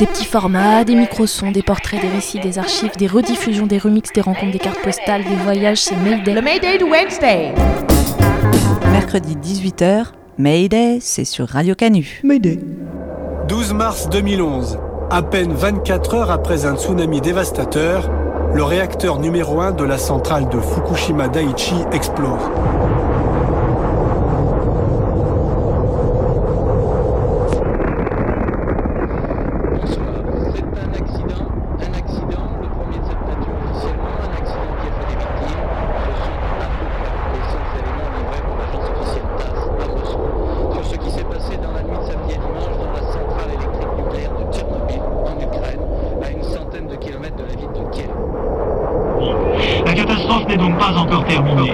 [0.00, 4.14] Des petits formats, des micro-sons, des portraits, des récits, des archives, des rediffusions, des remixes,
[4.14, 6.32] des rencontres, des cartes postales, des voyages, c'est Mayday.
[6.32, 7.52] Le Mayday de Wednesday
[8.90, 10.06] Mercredi 18h,
[10.38, 12.22] Mayday, c'est sur Radio Canu.
[13.46, 14.78] 12 mars 2011.
[15.10, 18.10] À peine 24 heures après un tsunami dévastateur,
[18.54, 22.40] le réacteur numéro 1 de la centrale de Fukushima Daiichi explose.
[29.70, 30.06] Bonsoir.
[30.52, 31.46] C'est un accident,
[31.78, 35.62] un accident, le premier de cette nature officiellement, un accident qui a fait des victimes.
[36.04, 40.26] Ce sont à peu près les seuls éléments livrés par l'agence officielle TASS à Moscou
[40.74, 43.50] sur ce qui s'est passé dans la nuit de samedi à dimanche dans la centrale
[43.54, 45.82] électrique nucléaire de Tchernobyl, en Ukraine,
[46.22, 48.10] à une centaine de kilomètres de la ville de Kiev.
[49.86, 51.72] La catastrophe n'est donc pas encore terminée.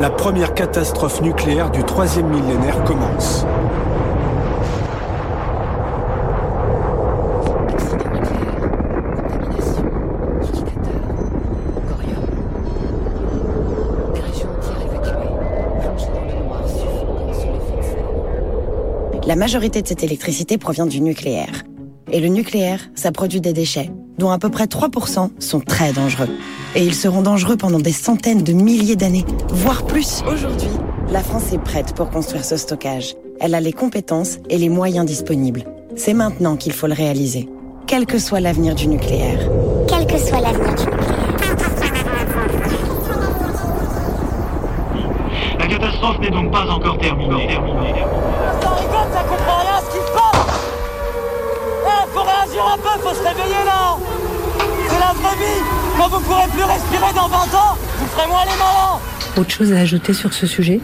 [0.00, 3.44] La première catastrophe nucléaire du troisième millénaire commence.
[19.26, 21.64] La majorité de cette électricité provient du nucléaire.
[22.12, 26.28] Et le nucléaire, ça produit des déchets, dont à peu près 3% sont très dangereux.
[26.74, 30.22] Et ils seront dangereux pendant des centaines de milliers d'années, voire plus.
[30.30, 30.70] Aujourd'hui,
[31.10, 33.14] la France est prête pour construire ce stockage.
[33.40, 35.64] Elle a les compétences et les moyens disponibles.
[35.96, 37.48] C'est maintenant qu'il faut le réaliser.
[37.86, 39.50] Quel que soit l'avenir du nucléaire.
[39.88, 41.12] Quel que soit l'avenir du nucléaire.
[45.58, 47.48] La catastrophe n'est donc pas encore terminée.
[47.48, 48.21] Rigole,
[52.54, 53.96] Un peu, faut se réveiller là
[54.88, 55.62] C'est la vraie vie
[55.96, 59.00] Quand vous pourrez plus respirer dans 20 ans, vous ferez moins les malins
[59.38, 60.78] Autre chose à ajouter sur ce sujet?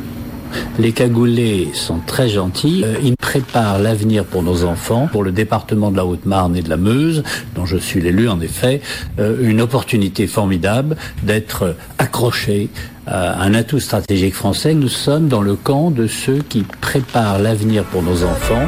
[0.78, 2.82] Les cagoulés sont très gentils.
[2.86, 6.70] Euh, ils préparent l'avenir pour nos enfants, pour le département de la Haute-Marne et de
[6.70, 7.22] la Meuse,
[7.54, 8.80] dont je suis l'élu en effet,
[9.18, 12.70] euh, une opportunité formidable d'être accroché
[13.06, 14.72] à un atout stratégique français.
[14.72, 18.66] Nous sommes dans le camp de ceux qui préparent l'avenir pour nos enfants.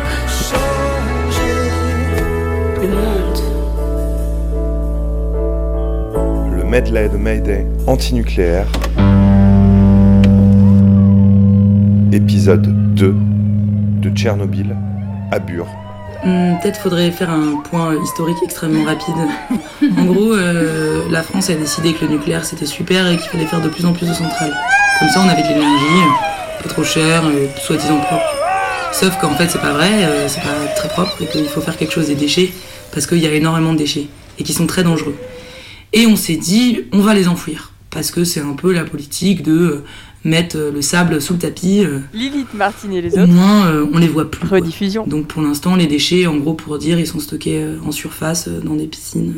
[2.80, 3.38] Le monde.
[6.56, 8.66] Le medley de Mayday antinucléaire.
[12.12, 13.14] Épisode 2
[14.00, 14.74] de Tchernobyl
[15.30, 15.66] à Bure.
[16.24, 19.14] Hmm, Peut-être faudrait faire un point historique extrêmement rapide.
[19.98, 23.46] en gros, euh, la France a décidé que le nucléaire c'était super et qu'il fallait
[23.46, 24.54] faire de plus en plus de centrales.
[24.98, 26.02] Comme ça, on avait de l'énergie,
[26.62, 28.39] pas trop cher, euh, soi-disant propre.
[28.92, 31.76] Sauf qu'en fait, c'est pas vrai, euh, c'est pas très propre et qu'il faut faire
[31.76, 32.52] quelque chose des déchets
[32.92, 34.08] parce qu'il y a énormément de déchets
[34.38, 35.14] et qui sont très dangereux.
[35.92, 39.42] Et on s'est dit, on va les enfouir parce que c'est un peu la politique
[39.42, 39.84] de euh,
[40.24, 41.82] mettre euh, le sable sous le tapis.
[41.84, 44.46] euh, Lilith Martin et les au moins, euh, on les voit plus.
[44.46, 44.58] quoi.
[44.58, 45.04] Rediffusion.
[45.06, 48.74] Donc pour l'instant, les déchets, en gros, pour dire, ils sont stockés en surface dans
[48.74, 49.34] des piscines.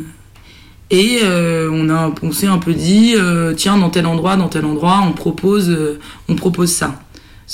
[0.91, 4.49] Et euh, on, a, on s'est un peu dit, euh, tiens, dans tel endroit, dans
[4.49, 5.75] tel endroit, on propose,
[6.29, 7.01] on propose ça.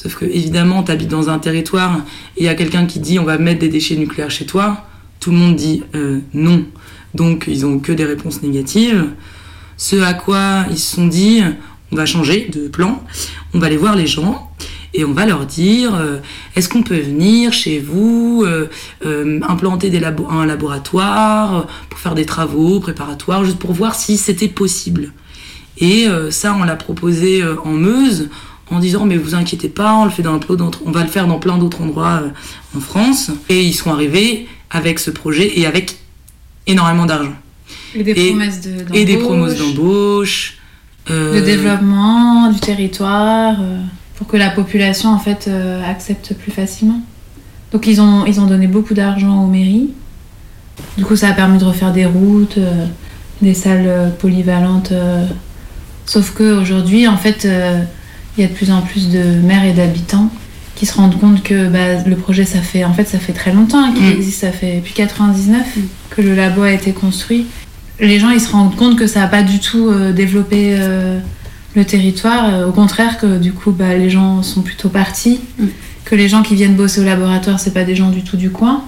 [0.00, 2.02] Sauf que évidemment, tu habites dans un territoire
[2.36, 4.86] et il y a quelqu'un qui dit, on va mettre des déchets nucléaires chez toi.
[5.18, 6.64] Tout le monde dit euh, non.
[7.14, 9.06] Donc ils ont que des réponses négatives.
[9.76, 11.40] Ce à quoi ils se sont dit,
[11.90, 13.02] on va changer de plan,
[13.54, 14.52] on va aller voir les gens
[14.94, 16.18] et on va leur dire euh,
[16.54, 22.24] est-ce qu'on peut venir chez vous euh, implanter des labo- un laboratoire pour faire des
[22.24, 25.12] travaux préparatoires juste pour voir si c'était possible
[25.80, 28.28] et ça on l'a proposé en Meuse
[28.70, 31.26] en disant mais vous inquiétez pas on le fait dans d'autres on va le faire
[31.26, 32.28] dans plein d'autres endroits euh,
[32.76, 35.96] en France et ils sont arrivés avec ce projet et avec
[36.66, 37.32] énormément d'argent
[37.94, 39.26] Et des promesses de- et des d'embauche.
[39.26, 40.54] promesses d'embauche
[41.10, 43.80] euh, de développement du territoire euh,
[44.16, 47.00] pour que la population en fait euh, accepte plus facilement.
[47.72, 49.90] Donc ils ont, ils ont donné beaucoup d'argent aux mairies.
[50.98, 52.58] Du coup ça a permis de refaire des routes,
[53.40, 54.92] des salles polyvalentes.
[56.04, 57.46] Sauf qu'aujourd'hui en fait
[58.38, 60.30] il y a de plus en plus de maires et d'habitants
[60.76, 63.52] qui se rendent compte que bah, le projet ça fait en fait ça fait très
[63.52, 64.12] longtemps hein, qu'il Mm.
[64.12, 65.66] existe, ça fait depuis 99
[66.10, 67.46] que le labo a été construit.
[67.98, 71.18] Les gens ils se rendent compte que ça n'a pas du tout euh, développé euh,
[71.74, 75.40] le territoire, euh, au contraire que du coup bah, les gens sont plutôt partis,
[76.04, 78.50] que les gens qui viennent bosser au laboratoire c'est pas des gens du tout du
[78.50, 78.84] coin.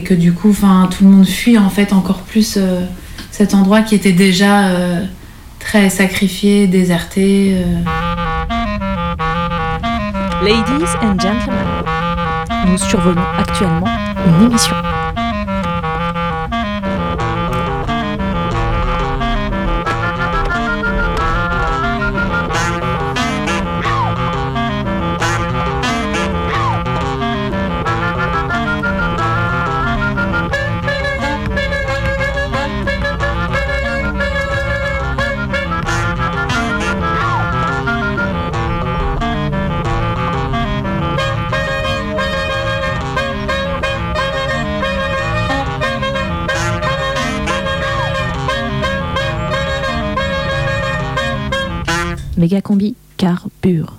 [0.00, 2.80] Et que du coup, enfin, tout le monde fuit en fait encore plus euh,
[3.30, 4.70] cet endroit qui était déjà
[5.60, 7.54] très sacrifié, déserté.
[10.44, 11.66] Ladies and gentlemen,
[12.66, 13.88] nous survolons actuellement
[14.26, 14.76] une émission.
[52.44, 53.94] Méga combi carbure.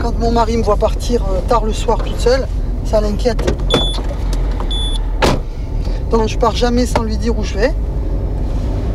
[0.00, 2.48] Quand mon mari me voit partir euh, tard le soir toute seule,
[2.86, 3.44] ça l'inquiète.
[6.10, 7.74] Donc je pars jamais sans lui dire où je vais.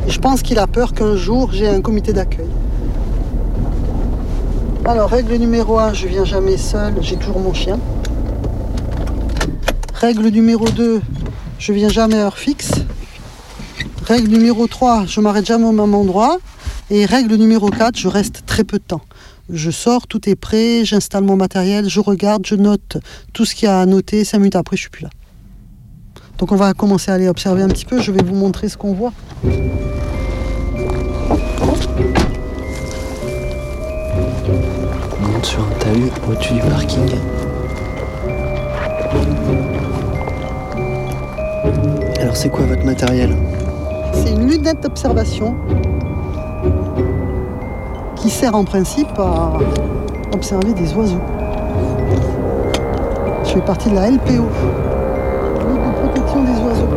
[0.08, 2.50] Et je pense qu'il a peur qu'un jour j'ai un comité d'accueil.
[4.86, 7.78] Alors règle numéro 1, je viens jamais seul, j'ai toujours mon chien.
[9.94, 11.00] Règle numéro 2,
[11.60, 12.72] je viens jamais à heure fixe.
[14.08, 16.38] Règle numéro 3, je m'arrête jamais au même endroit.
[16.92, 19.02] Et règle numéro 4, je reste très peu de temps.
[19.50, 22.98] Je sors, tout est prêt, j'installe mon matériel, je regarde, je note
[23.34, 24.24] tout ce qu'il y a à noter.
[24.24, 25.10] Cinq minutes après, je suis plus là.
[26.38, 28.00] Donc on va commencer à aller observer un petit peu.
[28.00, 29.14] Je vais vous montrer ce qu'on voit.
[29.44, 29.50] On
[35.28, 37.10] monte sur un talus au-dessus du parking.
[42.20, 43.36] Alors c'est quoi votre matériel?
[44.16, 45.56] C'est une lunette d'observation
[48.16, 49.54] qui sert en principe à
[50.34, 51.22] observer des oiseaux.
[53.44, 56.90] Je fais partie de la LPO, Ligue de protection des oiseaux.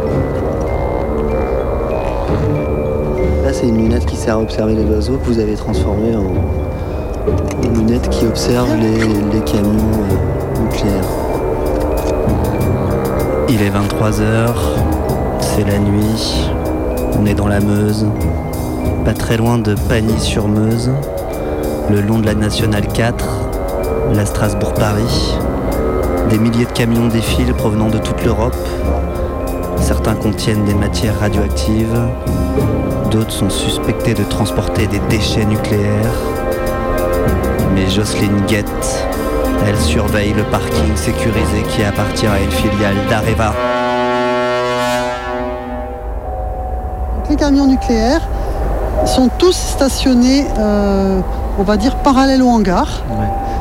[3.44, 7.66] Là c'est une lunette qui sert à observer les oiseaux que vous avez transformée en,
[7.66, 8.98] en lunette qui observe les,
[9.32, 11.04] les camions euh, nucléaires.
[13.50, 14.50] Il est 23h,
[15.40, 16.50] c'est la nuit,
[17.18, 18.06] on est dans la Meuse,
[19.04, 20.90] pas très loin de Pagny-sur-Meuse,
[21.90, 23.24] le long de la Nationale 4,
[24.14, 25.34] la Strasbourg-Paris.
[26.30, 28.56] Des milliers de camions défilent provenant de toute l'Europe.
[29.80, 31.98] Certains contiennent des matières radioactives,
[33.10, 36.20] d'autres sont suspectés de transporter des déchets nucléaires.
[37.74, 39.06] Mais Jocelyne guette,
[39.66, 43.54] elle surveille le parking sécurisé qui appartient à une filiale d'Areva.
[47.28, 48.22] Les camions nucléaires
[49.06, 51.20] sont tous stationnés, euh,
[51.58, 53.02] on va dire, parallèles au hangar.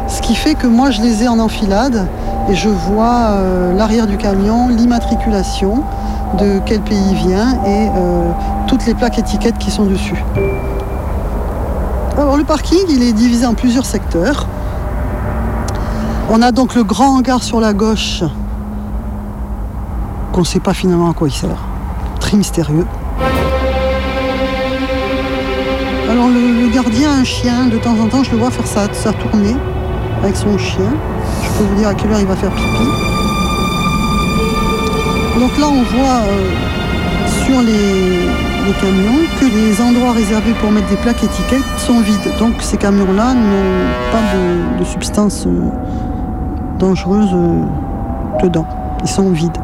[0.07, 2.07] Ce qui fait que moi, je les ai en enfilade
[2.49, 5.83] et je vois euh, l'arrière du camion, l'immatriculation,
[6.39, 8.31] de quel pays il vient et euh,
[8.67, 10.23] toutes les plaques étiquettes qui sont dessus.
[12.17, 14.47] Alors le parking, il est divisé en plusieurs secteurs.
[16.29, 18.23] On a donc le grand hangar sur la gauche,
[20.33, 21.63] qu'on ne sait pas finalement à quoi il sert.
[22.19, 22.85] Très mystérieux.
[26.09, 28.65] Alors le, le gardien a un chien, de temps en temps je le vois faire
[28.65, 29.55] sa, sa tournée
[30.23, 30.89] avec son chien.
[31.43, 32.87] Je peux vous dire à quelle heure il va faire pipi.
[35.39, 36.51] Donc là on voit euh,
[37.45, 38.21] sur les,
[38.65, 42.31] les camions que les endroits réservés pour mettre des plaques étiquettes sont vides.
[42.39, 45.69] Donc ces camions-là n'ont pas de, de substances euh,
[46.79, 47.63] dangereuses euh,
[48.41, 48.65] dedans.
[49.03, 49.57] Ils sont vides.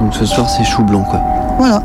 [0.00, 1.20] Donc ce soir c'est chou blanc quoi.
[1.58, 1.82] Voilà.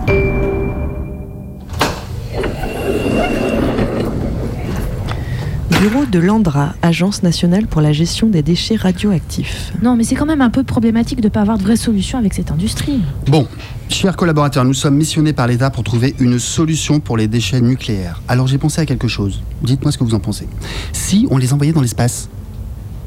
[5.80, 9.72] Bureau de l'ANDRA, Agence nationale pour la gestion des déchets radioactifs.
[9.84, 12.18] Non, mais c'est quand même un peu problématique de ne pas avoir de vraie solution
[12.18, 13.00] avec cette industrie.
[13.28, 13.48] Bon,
[13.88, 18.24] chers collaborateurs, nous sommes missionnés par l'État pour trouver une solution pour les déchets nucléaires.
[18.28, 19.44] Alors j'ai pensé à quelque chose.
[19.62, 20.48] Dites-moi ce que vous en pensez.
[20.94, 22.28] Si on les envoyait dans l'espace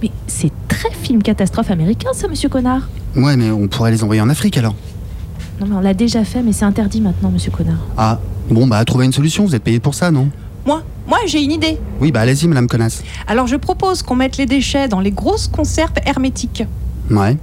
[0.00, 2.88] Mais c'est très film catastrophe américain, ça, monsieur Connard.
[3.16, 4.76] Ouais, mais on pourrait les envoyer en Afrique alors.
[5.60, 7.80] Non, mais on l'a déjà fait, mais c'est interdit maintenant, monsieur Connard.
[7.98, 10.28] Ah, bon, bah trouver une solution, vous êtes payé pour ça, non?
[10.66, 11.76] Moi, moi j'ai une idée.
[12.00, 13.02] Oui, bah allez-y, madame connasse.
[13.26, 16.64] Alors je propose qu'on mette les déchets dans les grosses conserves hermétiques,
[17.10, 17.36] Ouais,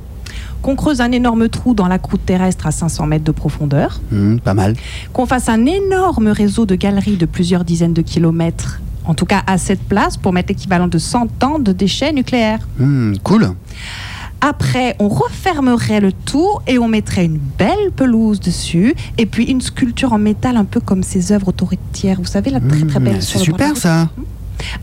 [0.62, 4.38] qu'on creuse un énorme trou dans la croûte terrestre à 500 mètres de profondeur, hmm,
[4.38, 4.76] pas mal.
[5.14, 9.44] qu'on fasse un énorme réseau de galeries de plusieurs dizaines de kilomètres, en tout cas
[9.46, 12.66] à cette place pour mettre l'équivalent de 100 ans de déchets nucléaires.
[12.80, 13.52] Hmm, cool.
[14.42, 19.62] Après, on refermerait le tout et on mettrait une belle pelouse dessus et puis une
[19.62, 23.18] sculpture en métal un peu comme ces œuvres autoritaires, vous savez, la très très belle.
[23.18, 24.10] Hmm, sur c'est super ça.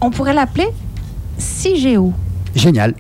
[0.01, 0.67] On pourrait l'appeler
[1.39, 2.13] CIGEO.
[2.55, 2.95] Génial.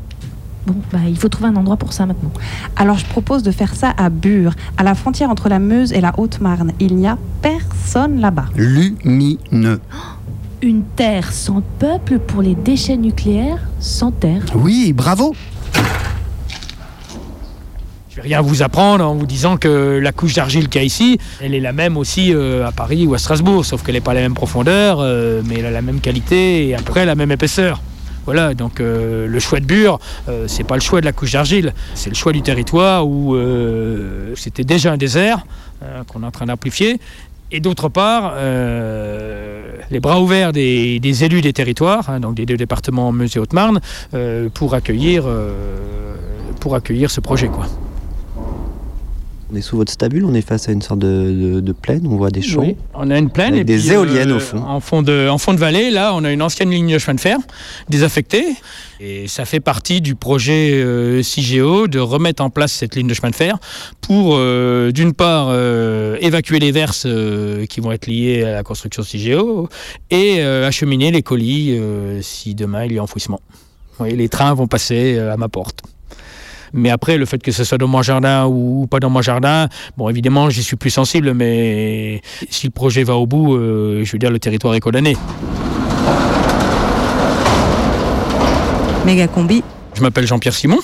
[0.67, 2.31] Bon, bah, il faut trouver un endroit pour ça maintenant.
[2.77, 6.01] Alors je propose de faire ça à Bure, à la frontière entre la Meuse et
[6.01, 6.73] la Haute-Marne.
[6.81, 8.47] Il n'y a personne là-bas.
[8.57, 9.81] Lumineux.
[10.63, 14.43] Une terre sans peuple pour les déchets nucléaires sans terre.
[14.55, 15.35] Oui, bravo.
[18.15, 20.87] Je vais rien vous apprendre en vous disant que la couche d'argile qu'il y a
[20.87, 24.01] ici, elle est la même aussi euh, à Paris ou à Strasbourg, sauf qu'elle n'est
[24.01, 27.33] pas la même profondeur, euh, mais elle a la même qualité et après la même
[27.33, 27.81] épaisseur.
[28.25, 31.33] Voilà, donc euh, le choix de Bure, euh, c'est pas le choix de la couche
[31.33, 33.37] d'argile, c'est le choix du territoire où
[34.37, 35.45] c'était déjà un désert
[36.07, 37.01] qu'on est en train d'amplifier.
[37.51, 38.35] Et d'autre part,
[39.91, 43.81] les bras ouverts des, élus des territoires, hein, donc des deux départements Meuse et Haute-Marne,
[44.55, 45.25] pour, accueillir,
[46.61, 47.49] pour accueillir ce projet.
[47.49, 47.67] Quoi.
[49.55, 51.07] On est sous votre stabule, on est face à une sorte de,
[51.55, 52.63] de- de plaine, on voit des champs.
[52.63, 53.51] Oui, on a une plaine.
[53.55, 54.59] Avec et des puis, éoliennes euh, au fond.
[54.67, 57.15] En fond, de, en fond de vallée, là, on a une ancienne ligne de chemin
[57.15, 57.39] de fer
[57.89, 58.45] désaffectée.
[58.99, 63.15] Et ça fait partie du projet euh, CIGEO de remettre en place cette ligne de
[63.15, 63.59] chemin de fer
[64.01, 68.63] pour, euh, d'une part, euh, évacuer les verses euh, qui vont être liées à la
[68.65, 69.69] construction CIGEO
[70.11, 73.41] et euh, acheminer les colis euh, si demain il y a enfouissement.
[74.01, 75.83] Oui, les trains vont passer euh, à ma porte.
[76.75, 79.69] Mais après, le fait que ce soit dans mon jardin ou pas dans mon jardin,
[79.97, 84.11] bon, évidemment, j'y suis plus sensible, mais si le projet va au bout, euh, je
[84.11, 85.17] veux dire, le territoire est condamné.
[89.07, 89.63] Méga combi.
[89.95, 90.81] Je m'appelle Jean-Pierre Simon,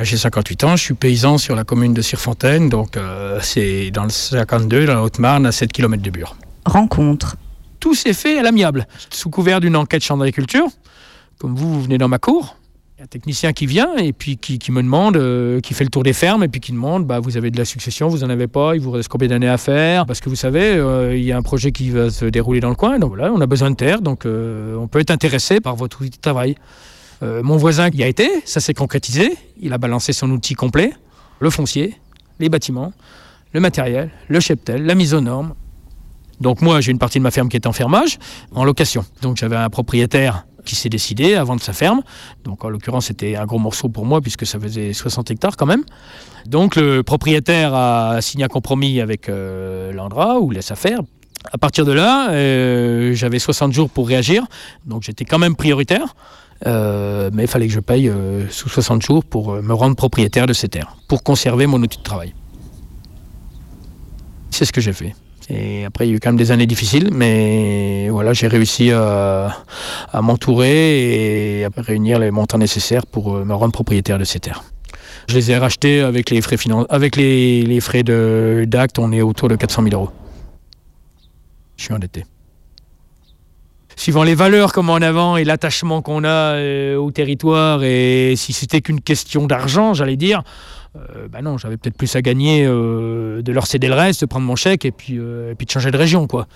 [0.00, 4.04] j'ai 58 ans, je suis paysan sur la commune de Cirfontaine, donc euh, c'est dans
[4.04, 6.36] le 52, dans la Haute-Marne, à 7 km de Bure.
[6.66, 7.36] Rencontre.
[7.80, 10.66] Tout s'est fait à l'amiable, sous couvert d'une enquête champ d'agriculture.
[11.38, 12.58] Comme vous, vous venez dans ma cour,
[13.04, 16.14] un technicien qui vient et puis qui, me demande, euh, qui fait le tour des
[16.14, 18.74] fermes et puis qui demande, bah, vous avez de la succession, vous en avez pas,
[18.74, 20.06] il vous reste combien d'années à faire?
[20.06, 22.70] Parce que vous savez, euh, il y a un projet qui va se dérouler dans
[22.70, 25.60] le coin, donc voilà, on a besoin de terre, donc euh, on peut être intéressé
[25.60, 26.56] par votre outil de travail.
[27.22, 30.92] Mon voisin y a été, ça s'est concrétisé, il a balancé son outil complet,
[31.40, 31.94] le foncier,
[32.38, 32.92] les bâtiments,
[33.54, 35.54] le matériel, le cheptel, la mise aux normes.
[36.42, 38.18] Donc moi, j'ai une partie de ma ferme qui est en fermage,
[38.52, 39.06] en location.
[39.22, 42.02] Donc j'avais un propriétaire qui s'est décidé à vendre sa ferme.
[42.44, 45.66] Donc en l'occurrence, c'était un gros morceau pour moi puisque ça faisait 60 hectares quand
[45.66, 45.84] même.
[46.46, 51.00] Donc le propriétaire a signé un compromis avec euh, l'Andra ou à faire.
[51.52, 54.46] À partir de là, euh, j'avais 60 jours pour réagir,
[54.86, 56.14] donc j'étais quand même prioritaire.
[56.66, 60.46] Euh, mais il fallait que je paye euh, sous 60 jours pour me rendre propriétaire
[60.46, 62.34] de ces terres, pour conserver mon outil de travail.
[64.50, 65.14] C'est ce que j'ai fait.
[65.50, 68.90] Et après, il y a eu quand même des années difficiles, mais voilà, j'ai réussi
[68.92, 69.54] à,
[70.12, 74.40] à m'entourer et à réunir les montants nécessaires pour euh, me rendre propriétaire de ces
[74.40, 74.64] terres.
[75.28, 79.20] Je les ai rachetés avec les frais, finan- avec les, frais de- d'acte, on est
[79.22, 80.10] autour de 400 000 euros.
[81.76, 82.24] Je suis endetté.
[83.96, 88.52] Suivant les valeurs met en avant et l'attachement qu'on a euh, au territoire, et si
[88.52, 90.42] c'était qu'une question d'argent, j'allais dire,
[90.96, 94.26] euh, bah non, j'avais peut-être plus à gagner euh, de leur céder le reste, de
[94.26, 96.46] prendre mon chèque et puis, euh, de changer de région, quoi.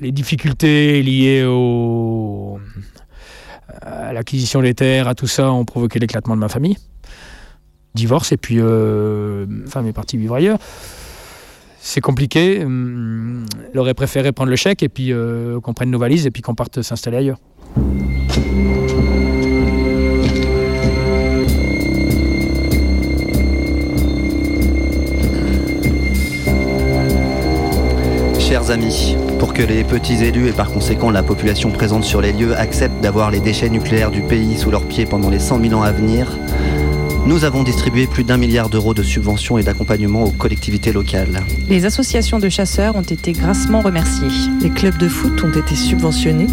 [0.00, 1.44] Les difficultés liées
[3.82, 6.76] à l'acquisition des terres, à tout ça, ont provoqué l'éclatement de ma famille.
[7.94, 10.58] Divorce et puis euh, femme est partie vivre ailleurs.
[11.80, 12.64] C'est compliqué.
[12.64, 15.12] hum, Elle aurait préféré prendre le chèque et puis
[15.62, 17.38] qu'on prenne nos valises et puis qu'on parte s'installer ailleurs.
[28.50, 32.32] Chers amis, pour que les petits élus et par conséquent la population présente sur les
[32.32, 35.74] lieux acceptent d'avoir les déchets nucléaires du pays sous leurs pieds pendant les 100 000
[35.74, 36.36] ans à venir,
[37.26, 41.44] nous avons distribué plus d'un milliard d'euros de subventions et d'accompagnement aux collectivités locales.
[41.68, 44.26] Les associations de chasseurs ont été grassement remerciées.
[44.60, 46.48] Les clubs de foot ont été subventionnés.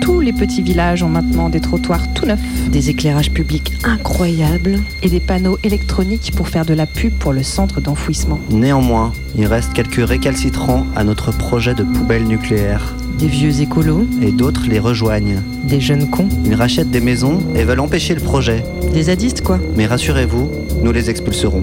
[0.00, 2.40] Tous les petits villages ont maintenant des trottoirs tout neufs.
[2.70, 4.78] Des éclairages publics incroyables.
[5.02, 8.38] Et des panneaux électroniques pour faire de la pub pour le centre d'enfouissement.
[8.50, 12.94] Néanmoins, il reste quelques récalcitrants à notre projet de poubelle nucléaire.
[13.18, 14.06] Des vieux écolos.
[14.20, 15.40] Et d'autres les rejoignent.
[15.64, 16.28] Des jeunes cons.
[16.44, 18.62] Ils rachètent des maisons et veulent empêcher le projet.
[18.92, 19.58] Des zadistes, quoi.
[19.76, 20.50] Mais rassurez-vous,
[20.82, 21.62] nous les expulserons.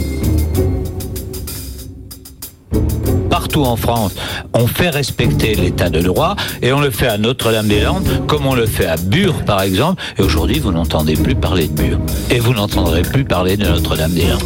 [3.61, 4.15] En France,
[4.53, 8.65] on fait respecter l'état de droit et on le fait à Notre-Dame-des-Landes comme on le
[8.65, 10.01] fait à Bure par exemple.
[10.17, 11.99] Et aujourd'hui, vous n'entendez plus parler de Bure.
[12.31, 14.41] Et vous n'entendrez plus parler de Notre-Dame-des-Landes.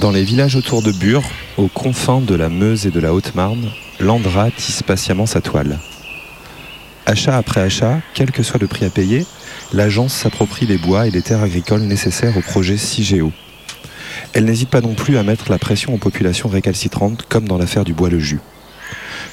[0.00, 1.24] Dans les villages autour de Bure,
[1.56, 3.70] aux confins de la Meuse et de la Haute-Marne,
[4.00, 5.78] l'Andra tisse patiemment sa toile.
[7.06, 9.24] Achat après achat, quel que soit le prix à payer,
[9.72, 13.32] l'agence s'approprie les bois et les terres agricoles nécessaires au projet CIGEO.
[14.34, 17.84] Elle n'hésite pas non plus à mettre la pression aux populations récalcitrantes, comme dans l'affaire
[17.84, 18.40] du bois le jus.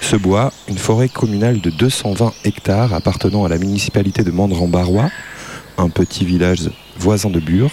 [0.01, 5.09] Ce bois, une forêt communale de 220 hectares appartenant à la municipalité de Mandran-Barrois,
[5.77, 7.71] un petit village voisin de Bure,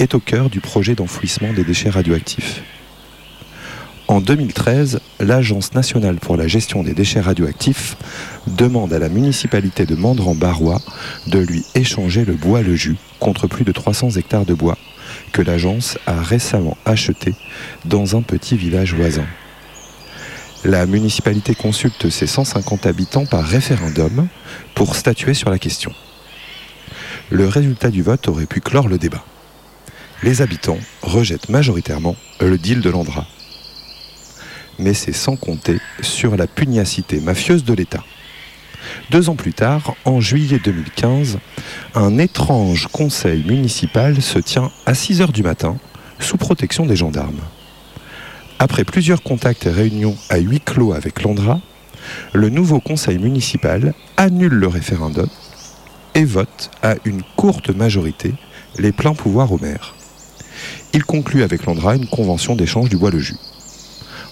[0.00, 2.62] est au cœur du projet d'enfouissement des déchets radioactifs.
[4.08, 7.96] En 2013, l'Agence nationale pour la gestion des déchets radioactifs
[8.46, 10.80] demande à la municipalité de Mandran-Barrois
[11.26, 14.78] de lui échanger le bois le jus contre plus de 300 hectares de bois
[15.32, 17.34] que l'agence a récemment acheté
[17.84, 19.26] dans un petit village voisin.
[20.64, 24.28] La municipalité consulte ses 150 habitants par référendum
[24.74, 25.92] pour statuer sur la question.
[27.30, 29.24] Le résultat du vote aurait pu clore le débat.
[30.22, 33.26] Les habitants rejettent majoritairement le deal de Landra
[34.78, 38.04] mais c'est sans compter sur la pugnacité mafieuse de l'État.
[39.10, 41.38] Deux ans plus tard, en juillet 2015,
[41.94, 45.76] un étrange conseil municipal se tient à 6 heures du matin,
[46.18, 47.40] sous protection des gendarmes.
[48.58, 51.60] Après plusieurs contacts et réunions à huis clos avec Landra,
[52.32, 55.28] le nouveau conseil municipal annule le référendum
[56.14, 58.34] et vote à une courte majorité
[58.78, 59.94] les pleins pouvoirs au maire.
[60.92, 63.36] Il conclut avec Landra une convention d'échange du bois le jus.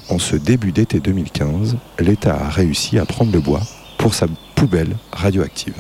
[0.09, 3.63] En ce début d'été 2015, l'État a réussi à prendre le bois
[3.99, 5.75] pour sa poubelle radioactive.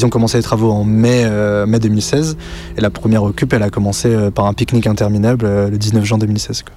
[0.00, 2.38] Ils ont commencé les travaux en mai, euh, mai 2016
[2.78, 6.16] et la première occupe a commencé euh, par un pique-nique interminable euh, le 19 juin
[6.16, 6.62] 2016.
[6.62, 6.74] quoi.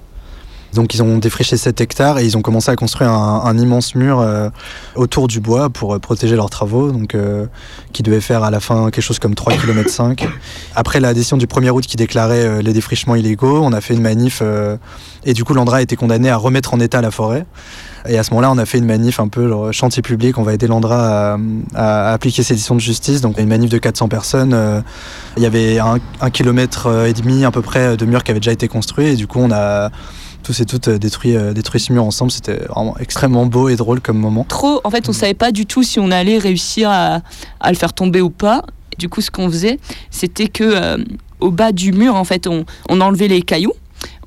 [0.74, 4.18] Donc ils ont défriché 7 hectares et ils ont commencé à construire un, immense mur
[4.18, 4.50] euh,
[4.96, 7.46] autour du bois pour euh, protéger leurs travaux, donc euh,
[7.92, 10.26] qui devait faire à la fin quelque chose comme 3 km 5.
[10.74, 14.02] Après la décision du 1er août qui déclarait les défrichements illégaux, on a fait une
[14.02, 14.42] manif
[15.24, 17.46] et du coup l'Andra a été condamné à remettre en état la forêt.
[18.06, 20.36] Et à ce moment-là, on a fait une manif un peu genre, chantier public.
[20.36, 21.38] On va aider l'Andra
[21.74, 23.22] à, appliquer ses décisions de justice.
[23.22, 24.82] Donc une manif de 400 personnes.
[25.38, 28.40] Il y avait un, un kilomètre et demi à peu près de murs qui avaient
[28.40, 29.06] déjà été construits.
[29.06, 29.90] Et du coup, on a
[30.44, 32.30] tous et toutes euh, détruit, euh, détruit ce mur ensemble.
[32.30, 34.44] C'était vraiment extrêmement beau et drôle comme moment.
[34.44, 37.20] Trop, en fait, on savait pas du tout si on allait réussir à,
[37.66, 38.62] le faire tomber ou pas.
[38.98, 40.98] Du coup, ce qu'on faisait, c'était que euh,
[41.40, 43.72] au bas du mur, en fait, on, enlevait les cailloux.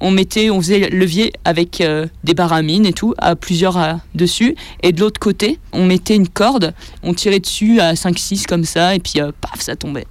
[0.02, 1.84] On mettait, on faisait levier avec
[2.24, 4.56] des baramines et tout, à plusieurs dessus.
[4.82, 8.96] Et de l'autre côté, on mettait une corde, on tirait dessus à 5-6 comme ça,
[8.96, 10.08] et puis paf, ça tombait.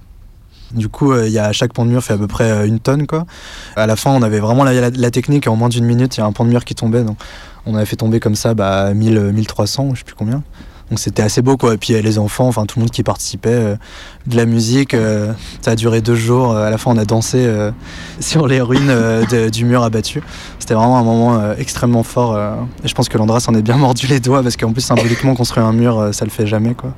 [0.73, 2.65] Du coup, euh, il y a chaque pont de mur fait à peu près euh,
[2.67, 3.07] une tonne.
[3.07, 3.25] Quoi.
[3.75, 5.47] À la fin, on avait vraiment la, technique.
[5.47, 7.03] En moins d'une minute, il y a un pont de mur qui tombait.
[7.03, 7.17] Donc,
[7.65, 10.43] on avait fait tomber comme ça bah, 1000, euh, 1300, je sais plus combien.
[10.89, 11.73] Donc c'était assez beau quoi.
[11.73, 13.75] Et puis euh, les enfants, enfin tout le monde qui participait, euh,
[14.25, 16.53] de la musique, euh, ça a duré deux jours.
[16.53, 17.71] Euh, À la fin, on a dansé euh,
[18.21, 20.21] sur les ruines euh, du mur abattu.
[20.59, 22.35] C'était vraiment un moment euh, extrêmement fort.
[22.37, 22.53] euh,
[22.85, 25.35] et je pense que l'Andra s'en est bien mordu les doigts parce qu'en plus symboliquement
[25.35, 26.93] construire un mur, euh, ça le fait jamais quoi.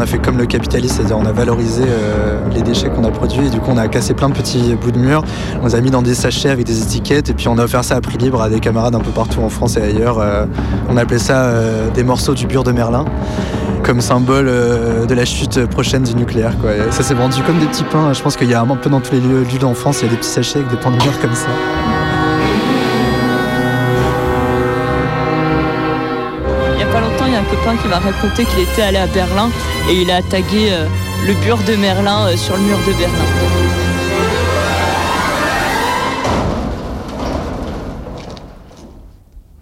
[0.00, 3.10] On a fait comme le capitaliste, c'est-à-dire on a valorisé euh, les déchets qu'on a
[3.10, 5.22] produits et du coup on a cassé plein de petits bouts de mur,
[5.60, 7.84] on les a mis dans des sachets avec des étiquettes et puis on a offert
[7.84, 10.18] ça à prix libre à des camarades un peu partout en France et ailleurs.
[10.18, 10.46] Euh,
[10.88, 13.04] on appelait ça euh, des morceaux du bure de Merlin
[13.82, 16.54] comme symbole de la chute prochaine du nucléaire.
[16.90, 18.14] Ça s'est vendu comme des petits pains.
[18.14, 20.06] Je pense qu'il y a un peu dans tous les lieux, lieux en France, il
[20.06, 21.48] y a des petits sachets avec des pains de mur comme ça.
[27.76, 29.50] Qui m'a raconté qu'il était allé à Berlin
[29.88, 30.86] et il a tagué euh,
[31.26, 33.24] le bure de Merlin euh, sur le mur de Berlin.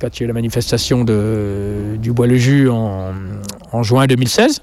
[0.01, 3.13] quand il y a eu la manifestation de, du Bois-le-Jus en,
[3.73, 4.63] en juin 2016,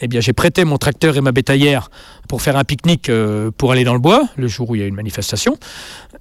[0.00, 1.90] eh bien, j'ai prêté mon tracteur et ma bétaillère
[2.28, 4.82] pour faire un pique-nique euh, pour aller dans le bois, le jour où il y
[4.82, 5.56] a eu une manifestation.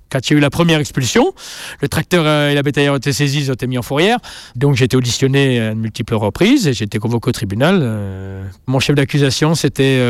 [0.10, 1.34] Quand il y a eu la première expulsion,
[1.82, 4.20] le tracteur euh, et la bétaillère ont été saisis, ont été mis en fourrière.
[4.56, 7.80] Donc j'ai été auditionné à de multiples reprises et j'ai été convoqué au tribunal.
[7.82, 10.02] Euh, mon chef d'accusation, c'était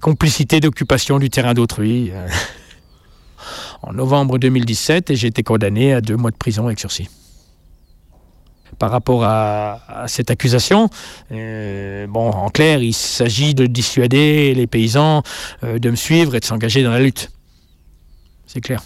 [0.00, 2.12] complicité d'occupation du terrain d'autrui.
[3.82, 7.08] en novembre 2017 et j'ai été condamné à deux mois de prison avec sursis.
[8.82, 10.88] Par rapport à, cette accusation,
[11.30, 15.22] euh, bon, en clair, il s'agit de dissuader les paysans
[15.62, 17.30] euh, de me suivre et de s'engager dans la lutte.
[18.44, 18.82] C'est clair.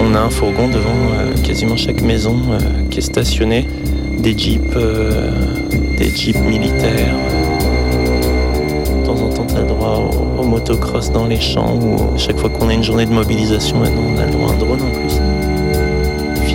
[0.00, 2.40] On a un fourgon devant euh, quasiment chaque maison
[2.90, 3.68] qui est stationné,
[4.18, 4.74] des jeeps,
[5.98, 7.14] des jeeps militaires.
[8.96, 12.16] De temps en temps, tu as le droit au, au motocross dans les champs ou
[12.16, 14.56] chaque fois qu'on a une journée de mobilisation, maintenant on a le droit à un
[14.56, 15.31] drone en plus.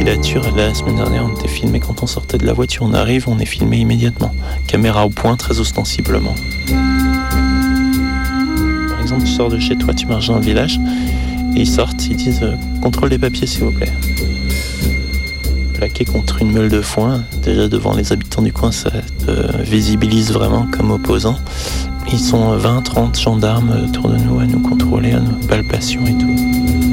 [0.07, 3.39] La semaine dernière, on était filmé quand on sortait de la voiture, on arrive, on
[3.39, 4.33] est filmé immédiatement.
[4.65, 6.33] Caméra au point, très ostensiblement.
[8.87, 10.79] Par exemple, tu sors de chez toi, tu marches dans le village,
[11.57, 13.91] et ils sortent, ils disent euh, contrôle des papiers s'il vous plaît.
[15.73, 17.25] plaqué contre une meule de foin.
[17.43, 18.89] Déjà devant les habitants du coin, ça
[19.25, 21.35] te visibilise vraiment comme opposant.
[22.13, 26.86] Ils sont 20-30 gendarmes autour de nous à nous contrôler, à nos palpations et tout.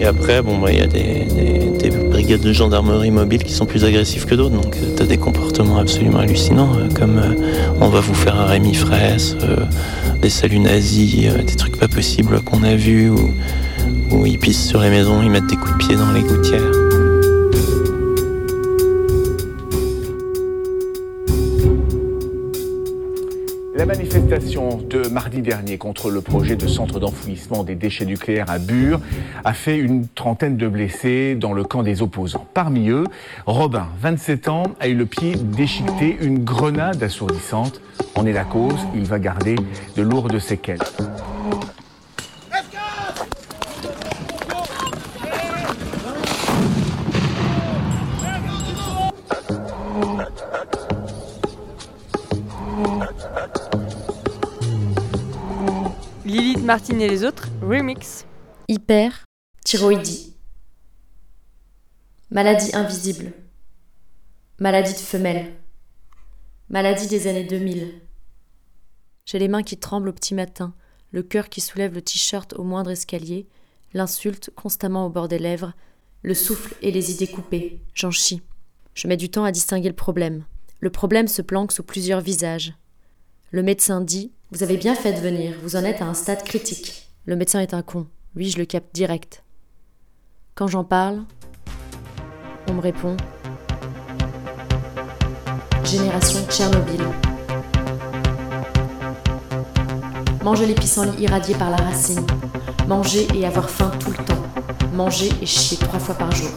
[0.00, 3.52] Et après, bon, bah, il y a des, des- des brigades de gendarmerie mobile qui
[3.52, 4.54] sont plus agressives que d'autres.
[4.54, 7.34] Donc, tu as des comportements absolument hallucinants, euh, comme euh,
[7.80, 9.56] on va vous faire un Rémi Fraisse, euh,
[10.22, 13.10] des saluts nazis, euh, des trucs pas possibles qu'on a vus,
[14.10, 16.89] où ils pissent sur les maisons, ils mettent des coups de pied dans les gouttières.
[23.80, 28.58] La manifestation de mardi dernier contre le projet de centre d'enfouissement des déchets nucléaires à
[28.58, 29.00] Bure
[29.42, 32.46] a fait une trentaine de blessés dans le camp des opposants.
[32.52, 33.04] Parmi eux,
[33.46, 37.80] Robin, 27 ans, a eu le pied déchiqueté, une grenade assourdissante
[38.16, 38.86] en est la cause.
[38.94, 39.56] Il va garder
[39.96, 40.76] de lourdes séquelles.
[56.70, 58.26] Martin et les autres, remix.
[58.68, 59.24] Hyper
[59.64, 60.36] thyroïdie.
[62.30, 63.32] Maladie invisible.
[64.60, 65.52] Maladie de femelle.
[66.68, 67.92] Maladie des années 2000.
[69.24, 70.72] J'ai les mains qui tremblent au petit matin,
[71.10, 73.48] le cœur qui soulève le t-shirt au moindre escalier,
[73.92, 75.72] l'insulte constamment au bord des lèvres,
[76.22, 77.80] le souffle et les idées coupées.
[77.94, 78.42] J'en chie.
[78.94, 80.44] Je mets du temps à distinguer le problème.
[80.78, 82.74] Le problème se planque sous plusieurs visages.
[83.50, 86.42] Le médecin dit Vous avez bien fait de venir, vous en êtes à un stade
[86.42, 87.08] critique.
[87.24, 88.08] Le médecin est un con.
[88.34, 89.44] Lui, je le capte direct.
[90.56, 91.20] Quand j'en parle,
[92.68, 93.16] on me répond
[95.84, 97.00] Génération Tchernobyl.
[100.42, 102.26] Manger les pissenlits irradiés par la racine.
[102.88, 104.42] Manger et avoir faim tout le temps.
[104.94, 106.50] Manger et chier trois fois par jour.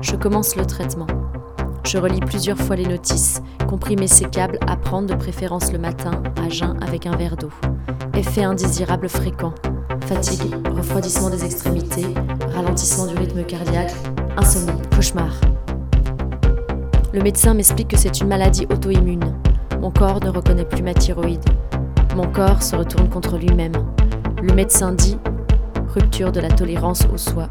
[0.00, 1.17] Je commence le traitement.
[1.88, 6.50] Je relis plusieurs fois les notices, comprimer sécable à prendre de préférence le matin, à
[6.50, 7.48] jeun avec un verre d'eau.
[8.12, 9.54] Effet indésirable fréquent.
[10.04, 12.04] Fatigue, refroidissement des extrémités,
[12.54, 13.94] ralentissement du rythme cardiaque,
[14.36, 15.32] insomnie, cauchemar.
[17.14, 19.34] Le médecin m'explique que c'est une maladie auto-immune.
[19.80, 21.48] Mon corps ne reconnaît plus ma thyroïde.
[22.14, 23.72] Mon corps se retourne contre lui-même.
[24.42, 25.16] Le médecin dit
[25.94, 27.48] rupture de la tolérance au soi.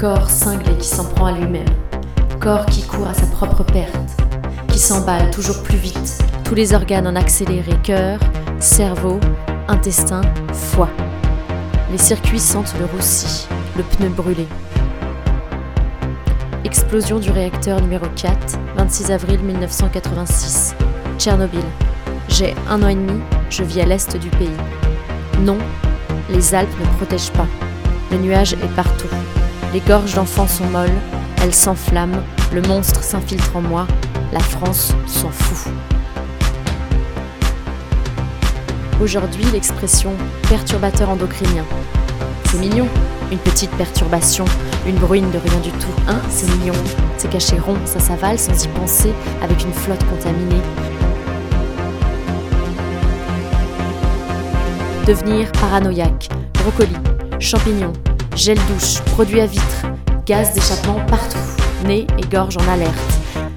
[0.00, 1.68] Corps cinglé qui s'en prend à lui-même.
[2.40, 3.94] Corps qui court à sa propre perte.
[4.68, 6.24] Qui s'emballe toujours plus vite.
[6.42, 7.72] Tous les organes en accéléré.
[7.82, 8.18] Cœur,
[8.60, 9.20] cerveau,
[9.68, 10.22] intestin,
[10.54, 10.88] foie.
[11.92, 14.48] Les circuits sentent le roussi, le pneu brûlé.
[16.64, 20.76] Explosion du réacteur numéro 4, 26 avril 1986.
[21.18, 21.60] Tchernobyl.
[22.30, 24.48] J'ai un an et demi, je vis à l'est du pays.
[25.40, 25.58] Non,
[26.30, 27.46] les Alpes ne protègent pas.
[28.10, 29.08] Le nuage est partout.
[29.72, 30.90] Les gorges d'enfants sont molles,
[31.40, 33.86] elles s'enflamment, le monstre s'infiltre en moi,
[34.32, 35.72] la France s'en fout.
[39.00, 40.12] Aujourd'hui, l'expression
[40.48, 41.64] perturbateur endocrinien.
[42.46, 42.88] C'est mignon,
[43.30, 44.44] une petite perturbation,
[44.88, 45.94] une bruine de rien du tout.
[46.08, 46.74] Hein, c'est mignon.
[47.16, 50.60] C'est caché rond, ça s'avale sans y penser, avec une flotte contaminée.
[55.06, 56.96] Devenir paranoïaque, brocoli,
[57.38, 57.92] champignons,
[58.36, 59.86] gel douche, produits à vitre,
[60.26, 61.38] gaz d'échappement partout,
[61.86, 62.94] nez et gorge en alerte.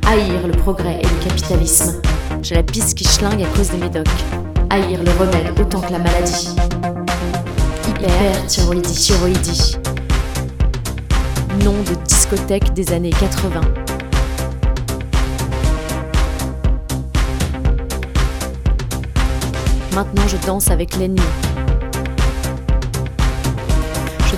[0.07, 2.01] Haïr le progrès et le capitalisme.
[2.41, 4.07] J'ai la pisse qui schlingue à cause des médocs.
[4.69, 6.55] Haïr le remède autant que la maladie.
[7.87, 9.77] Hyper thyroïdie, thyroïdie.
[11.63, 13.61] Nom de discothèque des années 80.
[19.95, 21.21] Maintenant je danse avec l'ennemi.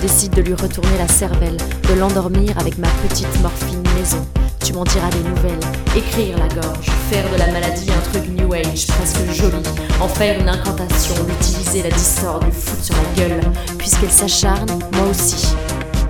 [0.06, 4.24] Décide de lui retourner la cervelle, de l'endormir avec ma petite morphine maison.
[4.64, 5.58] Tu m'en diras des nouvelles,
[5.96, 9.56] écrire la gorge, faire de la maladie un truc new age, presque joli,
[10.00, 13.40] en faire une incantation, l'utiliser, la distordre, lui foutre sur la gueule,
[13.78, 15.56] puisqu'elle s'acharne, moi aussi.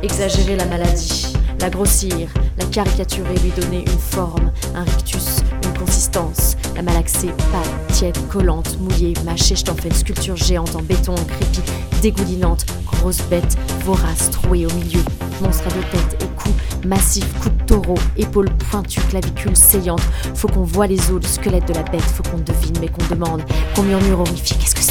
[0.03, 2.29] Exagérer la maladie, la grossir,
[2.59, 8.79] la caricaturer, lui donner une forme, un rictus, une consistance, la malaxer, pâle, tiède, collante,
[8.81, 11.61] mouillée, mâchée, je t'en fais une sculpture géante en béton, en crépi,
[12.03, 15.01] dégoulinante, grosse bête, vorace, trouée au milieu,
[15.43, 16.51] monstre à deux têtes, au cou,
[16.87, 20.03] massif, coup de taureau, épaules pointues, clavicules saillantes,
[20.35, 23.07] faut qu'on voit les os, le squelette de la bête, faut qu'on devine mais qu'on
[23.15, 23.43] demande,
[23.75, 24.83] qu'on murmure horrifié, qu'est-ce que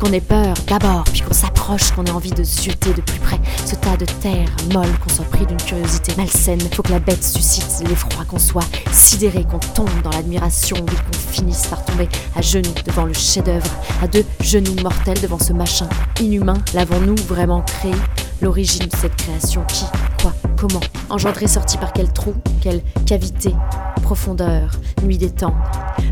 [0.00, 3.40] qu'on ait peur d'abord, puis qu'on s'approche, qu'on ait envie de zioter de plus près
[3.66, 6.60] ce tas de terre molle, qu'on soit pris d'une curiosité malsaine.
[6.74, 11.32] Faut que la bête suscite l'effroi, qu'on soit sidéré, qu'on tombe dans l'admiration, oui, qu'on
[11.32, 13.70] finisse par tomber à genoux devant le chef-d'œuvre,
[14.02, 15.88] à deux genoux mortels devant ce machin
[16.20, 16.58] inhumain.
[16.74, 17.94] L'avons-nous vraiment créé?
[18.42, 19.84] L'origine de cette création, qui,
[20.56, 23.54] comment Engendré, sorti par quel trou, quelle cavité,
[24.02, 24.70] profondeur,
[25.02, 25.30] nuit des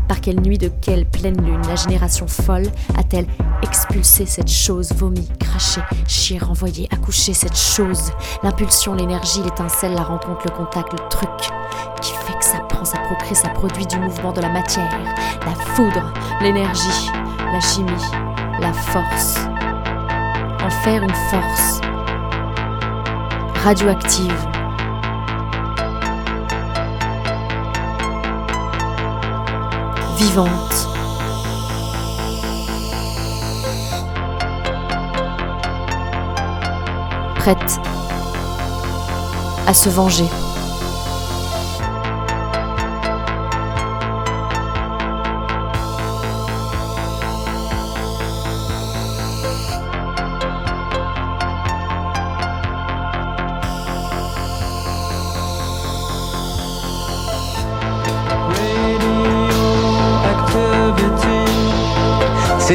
[0.07, 3.25] Par quelle nuit de quelle pleine lune la génération folle a-t-elle
[3.63, 8.11] expulsé cette chose vomie, crachée, chier, renvoyée, accouché cette chose
[8.43, 11.29] L'impulsion, l'énergie, l'étincelle, la rencontre, le contact, le truc
[12.01, 14.91] qui fait que ça prend, ça procrée, ça produit du mouvement de la matière,
[15.45, 17.09] la foudre, l'énergie,
[17.51, 17.91] la chimie,
[18.59, 19.37] la force.
[20.63, 21.81] En faire une force
[23.63, 24.47] radioactive.
[30.17, 30.49] Vivante.
[37.35, 37.79] Prête
[39.65, 40.42] à se venger.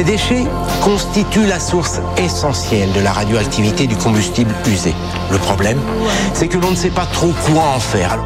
[0.09, 0.45] Déchets
[0.83, 4.91] constituent la source essentielle de la radioactivité du combustible usé.
[5.31, 5.77] Le problème,
[6.33, 8.17] c'est que l'on ne sait pas trop quoi en faire.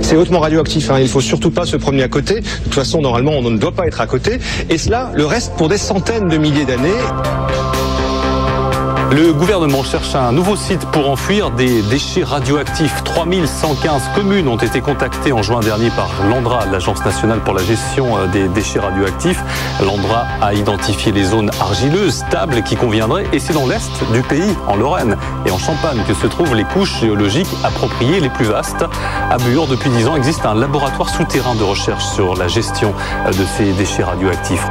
[0.00, 1.00] C'est hautement radioactif, hein.
[1.00, 2.34] il faut surtout pas se promener à côté.
[2.34, 4.38] De toute façon, normalement, on ne doit pas être à côté.
[4.70, 7.02] Et cela, le reste pour des centaines de milliers d'années.
[9.10, 13.02] Le gouvernement cherche un nouveau site pour enfouir des déchets radioactifs.
[13.04, 18.18] 3115 communes ont été contactées en juin dernier par l'ANDRA, l'Agence nationale pour la gestion
[18.18, 19.42] euh, des déchets radioactifs.
[19.82, 24.54] L'ANDRA a identifié les zones argileuses, stables, qui conviendraient, et c'est dans l'est du pays,
[24.66, 25.16] en Lorraine
[25.46, 28.84] et en Champagne, que se trouvent les couches géologiques appropriées les plus vastes.
[29.30, 32.92] À Bure, depuis 10 ans, existe un laboratoire souterrain de recherche sur la gestion
[33.26, 34.68] euh, de ces déchets radioactifs.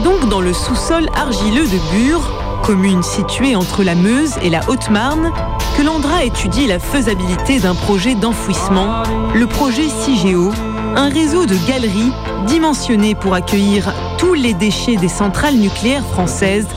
[0.00, 2.32] C'est donc dans le sous-sol argileux de Bure,
[2.62, 5.30] commune située entre la Meuse et la Haute-Marne,
[5.76, 9.02] que l'Andra étudie la faisabilité d'un projet d'enfouissement,
[9.34, 10.52] le projet CIGEO,
[10.96, 12.12] un réseau de galeries
[12.46, 16.68] dimensionné pour accueillir tous les déchets des centrales nucléaires françaises.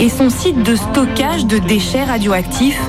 [0.00, 2.80] Et son site de stockage de déchets radioactifs,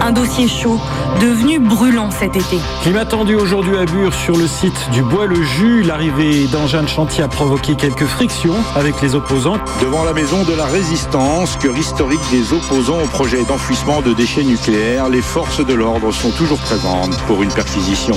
[0.00, 0.78] un dossier chaud
[1.20, 2.58] devenu brûlant cet été.
[2.82, 5.82] Climat tendu aujourd'hui à Bure sur le site du Bois-le-Jus.
[5.82, 9.58] L'arrivée d'engins de chantier a provoqué quelques frictions avec les opposants.
[9.80, 14.44] Devant la maison de la résistance, cœur historique des opposants au projet d'enfouissement de déchets
[14.44, 18.14] nucléaires, les forces de l'ordre sont toujours présentes pour une perquisition.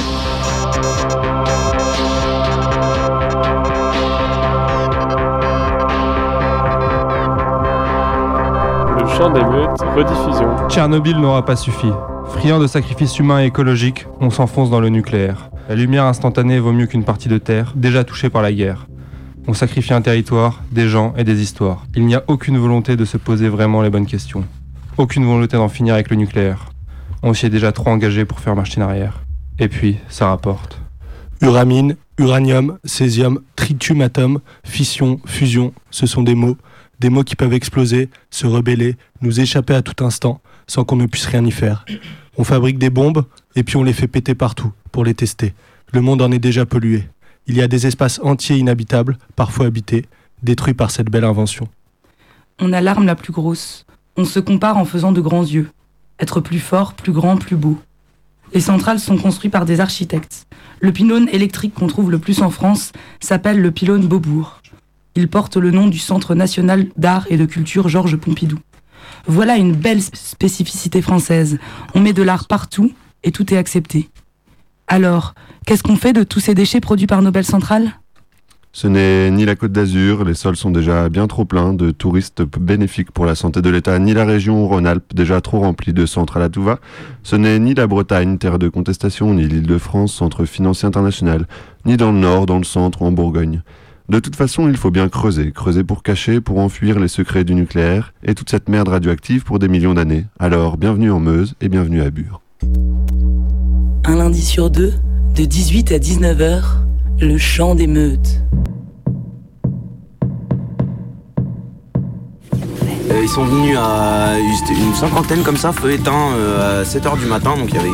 [9.25, 10.69] Rediffusion.
[10.69, 11.87] Tchernobyl n'aura pas suffi.
[12.27, 15.49] Friand de sacrifices humains et écologiques, on s'enfonce dans le nucléaire.
[15.67, 18.85] La lumière instantanée vaut mieux qu'une partie de terre, déjà touchée par la guerre.
[19.47, 21.85] On sacrifie un territoire, des gens et des histoires.
[21.95, 24.43] Il n'y a aucune volonté de se poser vraiment les bonnes questions.
[24.97, 26.69] Aucune volonté d'en finir avec le nucléaire.
[27.23, 29.23] On s'y est déjà trop engagé pour faire machine arrière.
[29.57, 30.79] Et puis, ça rapporte.
[31.41, 36.57] Uramine, uranium, césium, tritium atome, fission, fusion, ce sont des mots.
[36.99, 41.05] Des mots qui peuvent exploser, se rebeller, nous échapper à tout instant, sans qu'on ne
[41.05, 41.85] puisse rien y faire.
[42.37, 45.53] On fabrique des bombes, et puis on les fait péter partout, pour les tester.
[45.93, 47.07] Le monde en est déjà pollué.
[47.47, 50.05] Il y a des espaces entiers inhabitables, parfois habités,
[50.41, 51.67] détruits par cette belle invention.
[52.59, 53.85] On a l'arme la plus grosse.
[54.17, 55.69] On se compare en faisant de grands yeux.
[56.19, 57.77] Être plus fort, plus grand, plus beau.
[58.53, 60.47] Les centrales sont construites par des architectes.
[60.79, 64.61] Le pylône électrique qu'on trouve le plus en France s'appelle le pylône Beaubourg.
[65.17, 68.59] Il porte le nom du Centre national d'art et de culture Georges Pompidou.
[69.27, 71.57] Voilà une belle spécificité française.
[71.93, 72.91] On met de l'art partout
[73.23, 74.09] et tout est accepté.
[74.87, 75.33] Alors,
[75.65, 77.45] qu'est-ce qu'on fait de tous ces déchets produits par nos belles
[78.73, 82.43] Ce n'est ni la Côte d'Azur, les sols sont déjà bien trop pleins de touristes
[82.43, 86.43] bénéfiques pour la santé de l'État, ni la région Rhône-Alpes, déjà trop remplie de centrales
[86.43, 86.79] à tout va.
[87.23, 91.47] Ce n'est ni la Bretagne, terre de contestation, ni l'Île-de-France, centre financier international,
[91.85, 93.63] ni dans le nord, dans le centre ou en Bourgogne.
[94.07, 97.55] De toute façon, il faut bien creuser, creuser pour cacher, pour enfuir les secrets du
[97.55, 100.27] nucléaire et toute cette merde radioactive pour des millions d'années.
[100.37, 102.41] Alors, bienvenue en Meuse et bienvenue à Bure.
[104.03, 104.93] Un lundi sur deux,
[105.35, 106.61] de 18 à 19h,
[107.19, 108.41] le chant des meutes.
[113.23, 117.69] ils sont venus à une cinquantaine comme ça, feu éteint à 7h du matin, donc
[117.69, 117.89] il y avait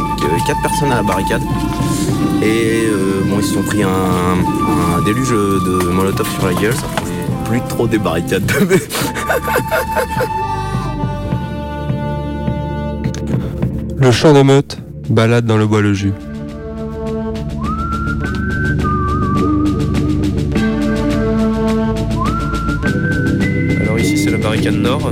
[0.46, 1.42] 4 personnes à la barricade.
[2.42, 2.88] Et
[3.26, 6.88] bon, ils se sont pris un, un déluge de molotov sur la gueule, ça
[7.52, 8.50] plus trop des barricades.
[13.98, 14.78] Le chant d'émeute
[15.10, 16.14] balade dans le bois le jus.
[23.82, 25.12] Alors ici c'est la barricade nord.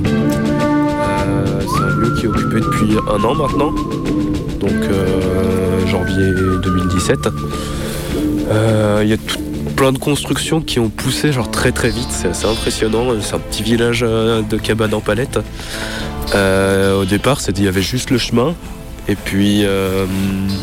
[1.27, 3.73] Euh, c'est un lieu qui est occupé depuis un an maintenant,
[4.61, 5.58] donc euh,
[5.89, 6.31] janvier
[6.63, 7.29] 2017.
[8.51, 9.17] Euh, Il y a
[9.75, 13.07] plein de constructions qui ont poussé genre très très vite, c'est assez impressionnant.
[13.21, 15.39] C'est un petit village de cabanes en palette.
[16.33, 18.55] au départ, il y avait juste le chemin,
[19.09, 20.05] et puis euh,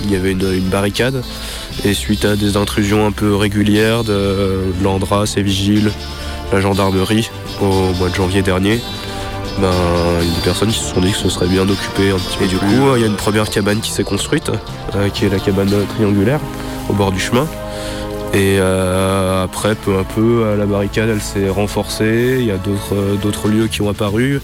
[0.05, 1.23] il y avait une, barricade.
[1.85, 5.91] Et suite à des intrusions un peu régulières de, l'Andra, ses vigiles,
[6.53, 7.29] la gendarmerie
[7.61, 8.81] au mois de janvier dernier,
[9.61, 9.71] ben,
[10.21, 12.19] il y a des personnes qui se sont dit que ce serait bien d'occuper un
[12.19, 12.45] petit peu.
[12.45, 14.51] Et du coup, il y a une première cabane qui s'est construite,
[14.95, 16.41] euh, qui est la cabane triangulaire
[16.89, 17.47] au bord du chemin.
[18.35, 22.37] Et euh, après, peu à peu, la barricade, elle s'est renforcée.
[22.41, 24.41] Il y a d'autres lieux qui ont apparu.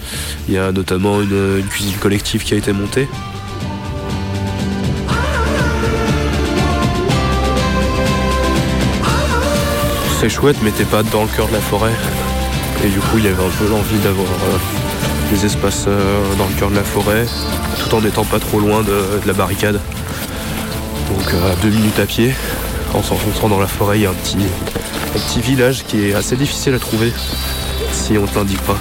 [0.48, 3.09] Il y a notamment une cuisine collective qui a été montée.
[10.22, 11.90] c'est chouette, mais t'es pas dans le cœur de la forêt.
[12.85, 14.91] Et du coup, il y avait un peu l'envie d'avoir euh,
[15.33, 17.27] des espaces euh, dans le cœur de la forêt,
[17.79, 19.81] tout en n'étant pas trop loin de, la barricade.
[21.09, 22.35] Donc à deux minutes à pied,
[22.95, 26.14] en s'enfonçant dans la forêt, il y a un petit, un petit village qui est
[26.14, 27.12] assez difficile à trouver
[27.92, 28.77] si on ne t'indique pas.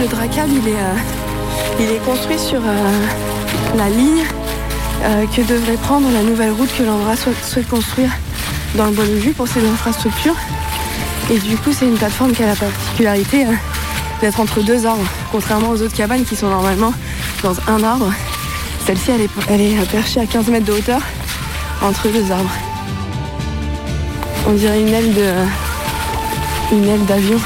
[0.00, 3.29] le Dracab, il est, euh, il est construit sur euh,
[3.76, 4.24] la ligne
[5.02, 8.10] euh, que devrait prendre la nouvelle route que l'Andra souhaite, construire
[8.74, 10.36] dans le de Vue pour ses infrastructures.
[11.30, 13.46] Et du coup, c'est une plateforme qui a la particularité
[14.20, 16.92] d'être entre deux arbres, contrairement aux autres cabanes qui sont normalement
[17.42, 18.12] dans un arbre.
[18.86, 21.00] Celle-ci, elle est, elle perchée à 15 mètres de hauteur
[21.82, 22.52] entre deux arbres.
[24.48, 25.14] On dirait une aile
[26.72, 27.38] une aile d'avion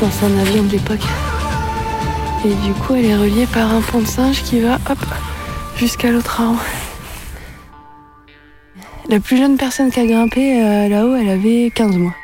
[0.00, 1.04] dans un avion de l'époque.
[2.44, 4.98] Et du coup, elle est reliée par un pont de singe qui va hop
[5.80, 6.62] jusqu'à l'autre arbre.
[9.08, 12.14] La plus jeune personne qui a grimpé euh, là-haut, elle avait 15 mois.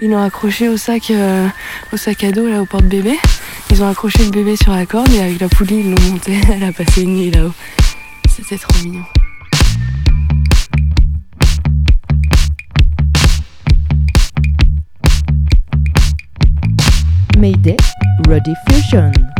[0.00, 1.48] Ils l'ont accroché au sac, euh,
[1.92, 3.18] au sac à dos, là, au porte-bébé.
[3.72, 6.40] Ils ont accroché le bébé sur la corde et avec la poulie, ils l'ont monté.
[6.52, 7.52] Elle a passé une nuit là-haut.
[8.30, 9.02] C'était trop mignon.
[17.36, 17.76] Mayday,
[18.28, 19.33] Ready Fusion.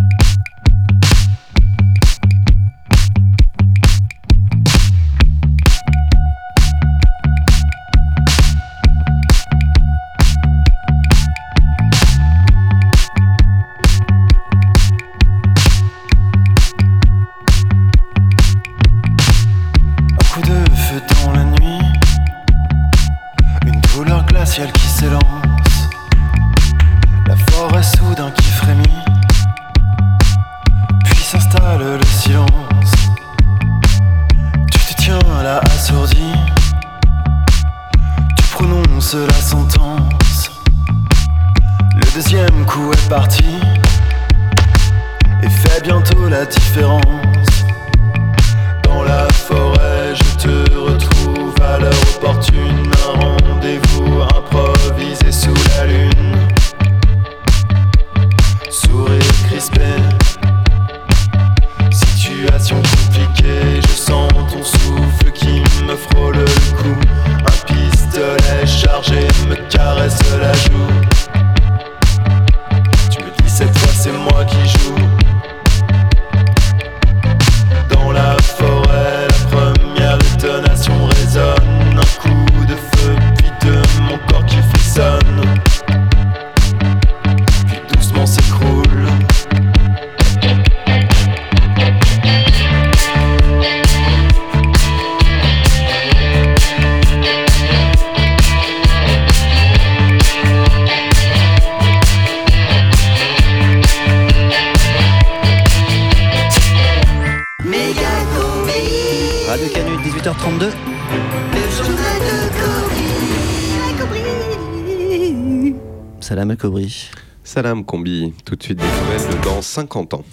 [117.55, 120.25] Salam Combi, tout de suite des nouvelles de dans 50 ans.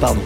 [0.00, 0.20] Pardon.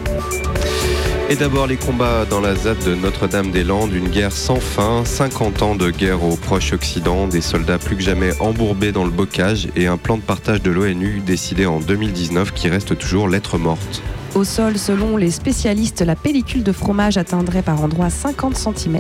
[1.29, 5.75] Et d'abord les combats dans la ZAD de Notre-Dame-des-Landes, une guerre sans fin, 50 ans
[5.75, 9.99] de guerre au Proche-Occident, des soldats plus que jamais embourbés dans le bocage et un
[9.99, 14.03] plan de partage de l'ONU décidé en 2019 qui reste toujours lettre morte.
[14.35, 18.99] Au sol, selon les spécialistes, la pellicule de fromage atteindrait par endroits 50 cm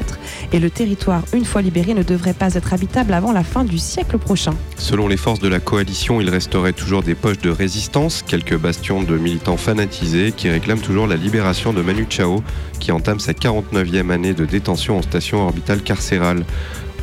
[0.52, 3.78] et le territoire, une fois libéré, ne devrait pas être habitable avant la fin du
[3.78, 4.54] siècle prochain.
[4.76, 9.02] Selon les forces de la coalition, il resterait toujours des poches de résistance, quelques bastions
[9.02, 12.42] de militants fanatisés qui réclament toujours la libération de Manu Chao,
[12.80, 16.44] qui entame sa 49e année de détention en station orbitale carcérale.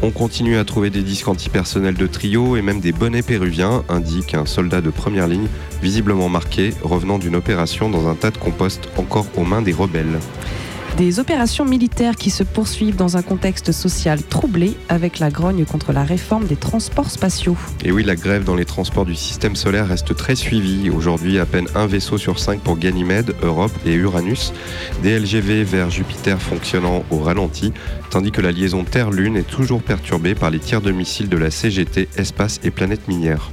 [0.01, 4.33] On continue à trouver des disques antipersonnels de trio et même des bonnets péruviens, indique
[4.33, 5.47] un soldat de première ligne,
[5.81, 10.19] visiblement marqué, revenant d'une opération dans un tas de compost encore aux mains des rebelles.
[10.97, 15.91] Des opérations militaires qui se poursuivent dans un contexte social troublé avec la grogne contre
[15.91, 17.57] la réforme des transports spatiaux.
[17.83, 20.89] Et oui, la grève dans les transports du système solaire reste très suivie.
[20.89, 24.53] Aujourd'hui, à peine un vaisseau sur cinq pour Ganymède, Europe et Uranus.
[25.03, 27.73] Des LGV vers Jupiter fonctionnant au ralenti,
[28.09, 31.51] tandis que la liaison Terre-Lune est toujours perturbée par les tirs de missiles de la
[31.51, 33.51] CGT Espace et Planète Minière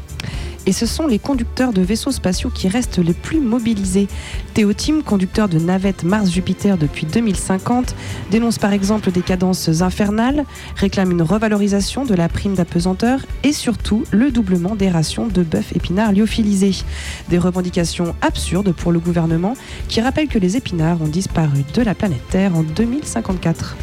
[0.66, 4.08] et ce sont les conducteurs de vaisseaux spatiaux qui restent les plus mobilisés.
[4.54, 7.94] Théotime, conducteur de navettes Mars-Jupiter depuis 2050,
[8.30, 10.44] dénonce par exemple des cadences infernales,
[10.76, 15.74] réclame une revalorisation de la prime d'apesanteur et surtout le doublement des rations de bœuf
[15.74, 16.72] épinard lyophilisé.
[17.28, 19.54] Des revendications absurdes pour le gouvernement
[19.88, 23.76] qui rappelle que les épinards ont disparu de la planète Terre en 2054.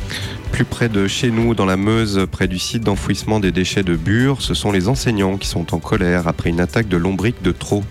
[0.52, 3.95] Plus près de chez nous, dans la Meuse, près du site d'enfouissement des déchets de
[3.95, 7.52] Bure, ce sont les enseignants qui sont en colère après une attaque de lombriques de
[7.52, 7.84] trop.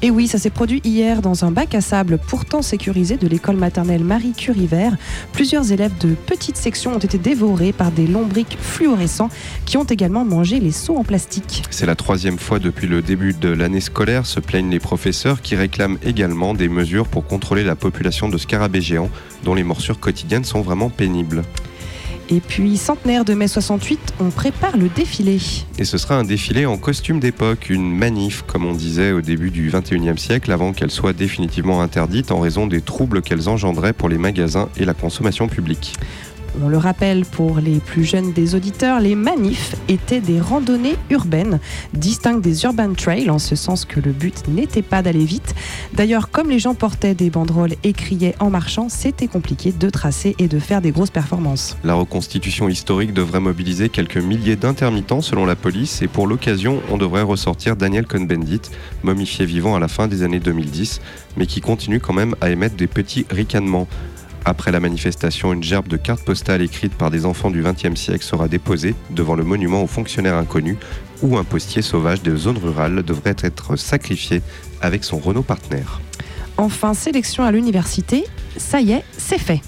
[0.00, 3.56] Et oui, ça s'est produit hier dans un bac à sable pourtant sécurisé de l'école
[3.56, 4.96] maternelle Marie Curie Vert.
[5.32, 9.30] Plusieurs élèves de petites sections ont été dévorés par des lombriques fluorescents
[9.64, 11.62] qui ont également mangé les seaux en plastique.
[11.70, 15.56] C'est la troisième fois depuis le début de l'année scolaire, se plaignent les professeurs qui
[15.56, 19.10] réclament également des mesures pour contrôler la population de scarabées géants
[19.42, 21.42] dont les morsures quotidiennes sont vraiment pénibles.
[22.30, 25.38] Et puis, centenaire de mai 68, on prépare le défilé.
[25.78, 29.50] Et ce sera un défilé en costume d'époque, une manif, comme on disait au début
[29.50, 34.08] du 21e siècle, avant qu'elle soit définitivement interdite en raison des troubles qu'elles engendraient pour
[34.08, 35.94] les magasins et la consommation publique.
[36.62, 41.58] On le rappelle pour les plus jeunes des auditeurs, les manifs étaient des randonnées urbaines,
[41.94, 45.54] distinctes des urban trails, en ce sens que le but n'était pas d'aller vite.
[45.94, 50.36] D'ailleurs, comme les gens portaient des banderoles et criaient en marchant, c'était compliqué de tracer
[50.38, 51.76] et de faire des grosses performances.
[51.82, 56.98] La reconstitution historique devrait mobiliser quelques milliers d'intermittents selon la police et pour l'occasion, on
[56.98, 58.62] devrait ressortir Daniel Cohn-Bendit,
[59.02, 61.00] momifié vivant à la fin des années 2010,
[61.36, 63.88] mais qui continue quand même à émettre des petits ricanements.
[64.46, 68.24] Après la manifestation, une gerbe de cartes postales écrites par des enfants du XXe siècle
[68.24, 70.76] sera déposée devant le monument aux fonctionnaires inconnus
[71.22, 74.42] où un postier sauvage des zones rurales devrait être sacrifié
[74.82, 76.00] avec son Renault partenaire.
[76.58, 78.24] Enfin, sélection à l'université,
[78.56, 79.62] ça y est, c'est fait.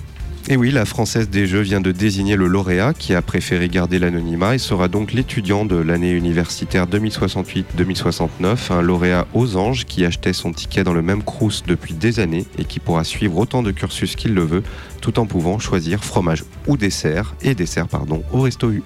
[0.48, 3.98] Et oui, la Française des Jeux vient de désigner le lauréat qui a préféré garder
[3.98, 10.32] l'anonymat et sera donc l'étudiant de l'année universitaire 2068-2069, un lauréat aux anges qui achetait
[10.32, 13.72] son ticket dans le même crous depuis des années et qui pourra suivre autant de
[13.72, 14.62] cursus qu'il le veut,
[15.00, 18.84] tout en pouvant choisir fromage ou dessert, et dessert pardon, au Resto U.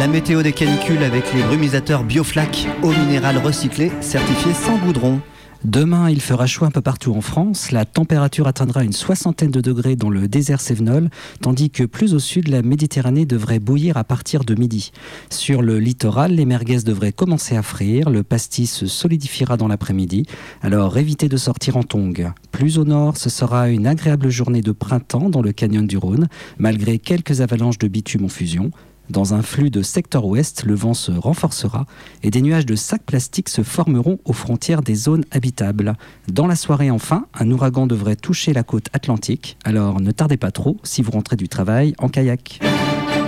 [0.00, 5.20] La météo des canicules avec les brumisateurs Bioflac, eau minérale recyclée, certifiée sans goudron.
[5.64, 7.72] Demain, il fera chaud un peu partout en France.
[7.72, 11.08] La température atteindra une soixantaine de degrés dans le désert sévenol,
[11.40, 14.92] tandis que plus au sud, la Méditerranée devrait bouillir à partir de midi.
[15.30, 20.26] Sur le littoral, les merguez devraient commencer à frire, le pastis se solidifiera dans l'après-midi,
[20.60, 22.32] alors évitez de sortir en tongs.
[22.52, 26.28] Plus au nord, ce sera une agréable journée de printemps dans le canyon du Rhône,
[26.58, 28.70] malgré quelques avalanches de bitume en fusion.
[29.10, 31.86] Dans un flux de secteur ouest, le vent se renforcera
[32.22, 35.94] et des nuages de sacs plastiques se formeront aux frontières des zones habitables.
[36.32, 40.50] Dans la soirée enfin, un ouragan devrait toucher la côte atlantique, alors ne tardez pas
[40.50, 42.60] trop si vous rentrez du travail en kayak.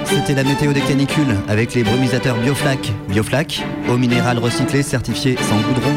[0.05, 2.93] C'était la météo des canicules avec les brumisateurs Bioflac.
[3.09, 5.93] Bioflac, eau minérale recyclée certifiée sans goudron.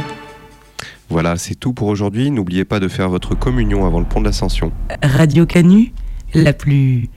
[1.10, 2.32] Voilà, c'est tout pour aujourd'hui.
[2.32, 4.72] N'oubliez pas de faire votre communion avant le pont de l'Ascension.
[5.02, 5.94] Radio Canu,
[6.34, 7.10] la plus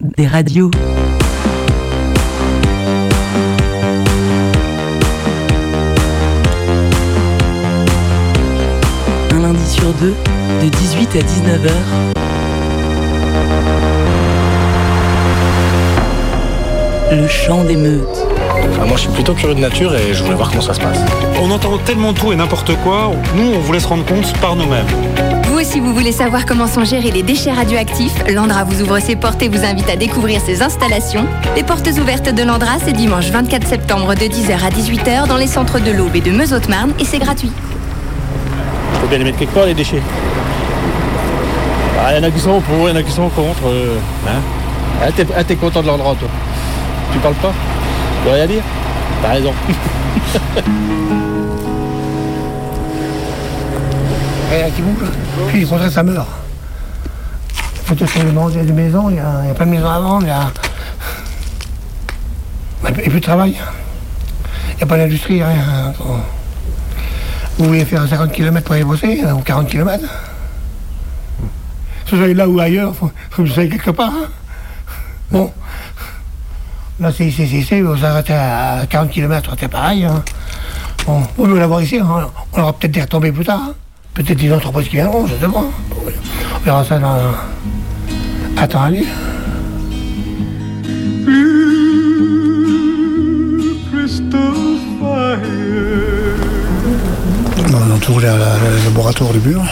[0.00, 0.70] des radios.
[9.32, 10.14] Un lundi sur deux,
[10.62, 11.72] de 18 à 19h.
[17.12, 18.35] Le chant des meutes.
[18.80, 20.80] Ah, moi, je suis plutôt curieux de nature et je voulais voir comment ça se
[20.80, 20.98] passe.
[21.40, 24.86] On entend tellement tout et n'importe quoi, nous, on voulait se rendre compte par nous-mêmes.
[25.44, 29.16] Vous aussi, vous voulez savoir comment sont gérés les déchets radioactifs L'Andra vous ouvre ses
[29.16, 31.24] portes et vous invite à découvrir ses installations.
[31.56, 35.46] Les portes ouvertes de l'Andra, c'est dimanche 24 septembre de 10h à 18h dans les
[35.46, 37.52] centres de l'Aube et de Meuse-Haute-Marne et c'est gratuit.
[39.00, 40.02] faut bien les mettre quelque part, les déchets.
[42.04, 43.66] Ah, Il y en a qui sont pour, il y en a qui sont contre.
[43.68, 43.96] euh,
[44.28, 44.40] hein.
[45.02, 46.28] Ah, t'es ah, t'es content de l'endroit, toi
[47.12, 47.52] Tu parles pas?
[48.26, 48.64] Tu veux rien dire
[49.22, 49.52] T'as raison.
[54.50, 55.08] Rien qui bouge.
[55.48, 56.26] Puis contraire, ça meurt.
[57.84, 60.28] Faut tous les manger des maisons, il n'y a, pas de maison à vendre, il
[60.28, 60.50] y a.
[62.92, 63.56] Plus de travail.
[64.72, 65.92] Il n'y a pas d'industrie, rien.
[67.58, 70.02] Vous voulez faire 50 km pour aller bosser, ou 40 km
[72.06, 74.12] ce soit là ou ailleurs, il faut, faut que vous soyez quelque part.
[74.12, 74.28] hein.
[75.30, 75.52] Bon.
[76.98, 80.04] Là, c'est ici, vous arrêtez à 40 km, c'est pareil.
[80.04, 80.22] hein.
[81.06, 82.28] Bon, vous voulez l'avoir ici, hein.
[82.54, 83.60] on aura peut-être des retombées plus tard.
[83.68, 83.74] hein.
[84.14, 85.64] Peut-être des entreprises qui viendront, je sais pas.
[86.54, 87.18] On verra ça dans.
[88.56, 89.04] Attends, allez.
[97.72, 99.64] On a toujours le laboratoire du Bure.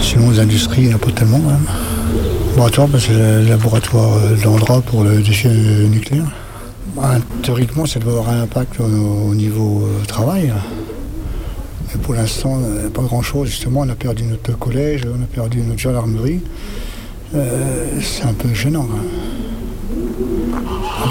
[0.00, 1.38] Sinon, les industries, il n'y a pas tellement.
[1.38, 1.66] Même.
[2.58, 6.24] Laboratoire, c'est le laboratoire euh, d'Andra pour le déchet nucléaire.
[6.96, 8.82] Ben, théoriquement, ça doit avoir un impact au,
[9.30, 10.52] au niveau euh, travail.
[11.86, 13.48] Mais pour l'instant, euh, pas grand-chose.
[13.50, 16.40] Justement, on a perdu notre collège, on a perdu notre gendarmerie.
[17.36, 18.88] Euh, c'est un peu gênant.
[18.92, 19.04] hein.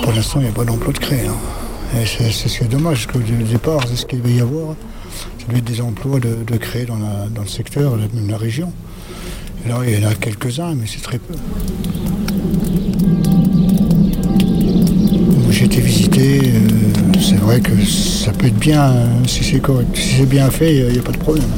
[0.03, 1.27] Pour l'instant, il n'y a pas d'emploi de créer.
[1.27, 2.03] hein.
[2.05, 4.75] C'est ce qui est dommage, parce que au départ, c'est ce qu'il va y avoir.
[5.39, 8.73] Ça doit être des emplois de, créer dans, dans le secteur, même la région.
[9.67, 11.33] Là, il y en a quelques-uns, mais c'est très peu.
[15.49, 19.89] J'ai été visité, euh, c'est vrai que ça peut être bien, euh, si c'est correct.
[19.93, 21.49] Si c'est bien fait, il n'y a pas de problème.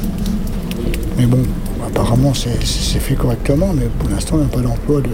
[1.18, 1.43] Mais bon,
[1.86, 5.10] apparemment, c'est fait correctement, mais pour l'instant, il n'y a pas d'emploi de.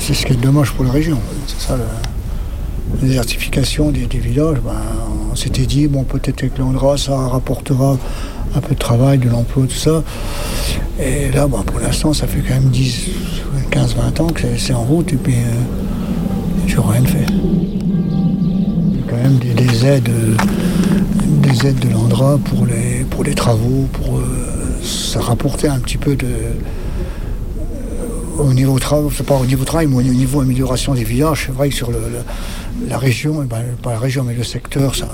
[0.00, 1.18] C'est ce qui est dommage pour la région.
[1.46, 4.58] C'est ça, la désertification des, villages.
[4.64, 4.72] ben,
[5.30, 7.98] on s'était dit, bon, peut-être avec l'Andra, ça rapportera
[8.56, 10.02] un peu de travail, de l'emploi, tout ça.
[10.98, 13.08] Et là, bon, pour l'instant, ça fait quand même 10,
[13.70, 17.26] 15, 20 ans que c'est- en route, et puis euh, j'ai rien fait.
[18.94, 20.36] Il quand même des, des aides, euh,
[21.42, 24.24] des aides de l'Andra pour les, pour les travaux, pour euh,
[24.82, 26.26] ça rapporter un petit peu de,
[28.38, 31.68] au niveau travail, pas au niveau travail, mais au niveau amélioration des villages, c'est vrai
[31.68, 31.98] que sur le,
[32.88, 35.08] la région, ben, pas la région, mais le secteur, ça,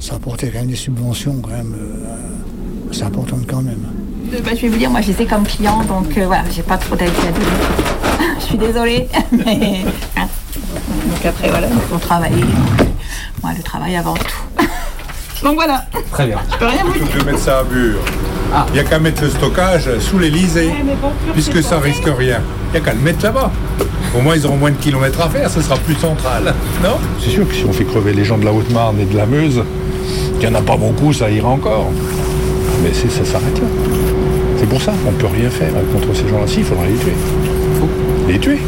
[0.00, 2.06] ça apportait quand même des subventions, quand même, euh,
[2.92, 3.78] c'est important quand même.
[4.32, 6.76] Euh, bah, je vais vous dire, moi ai comme client, donc euh, voilà, j'ai pas
[6.76, 8.36] trop d'avis à donner.
[8.40, 9.84] je suis désolée, mais.
[10.16, 10.26] hein.
[11.10, 12.44] Donc après, voilà, il faut travailler.
[13.42, 14.64] Moi, le travail avant tout.
[15.42, 15.84] donc voilà.
[16.12, 16.38] Très bien.
[16.52, 17.06] Je peux rien vous dire.
[17.12, 18.00] Je vais mettre ça à Bure.
[18.68, 20.72] Il n'y a qu'à mettre le stockage sous l'Elysée,
[21.34, 22.40] puisque ça risque rien.
[22.68, 23.50] Il n'y a qu'à le mettre là-bas.
[24.16, 26.54] Au moins, ils auront moins de kilomètres à faire, ce sera plus central.
[26.82, 26.96] Non?
[27.22, 29.26] C'est sûr que si on fait crever les gens de la Haute-Marne et de la
[29.26, 29.62] Meuse,
[30.40, 31.90] qu'il n'y en a pas beaucoup, ça ira encore.
[32.88, 33.66] Mais c'est- ça s'arrête là.
[34.58, 36.46] C'est pour ça qu'on ne peut rien faire contre ces gens-là.
[36.46, 37.12] Si, il faudrait les tuer.
[38.28, 38.58] Les tuer.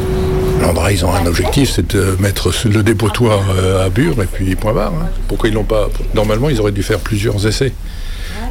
[0.60, 4.54] L'Andra, ils ont un objectif, c'est de mettre le dépotoir euh, à Bure et puis
[4.56, 4.92] point barre.
[5.00, 5.06] hein.
[5.26, 5.88] Pourquoi ils l'ont pas?
[6.14, 7.72] Normalement, ils auraient dû faire plusieurs essais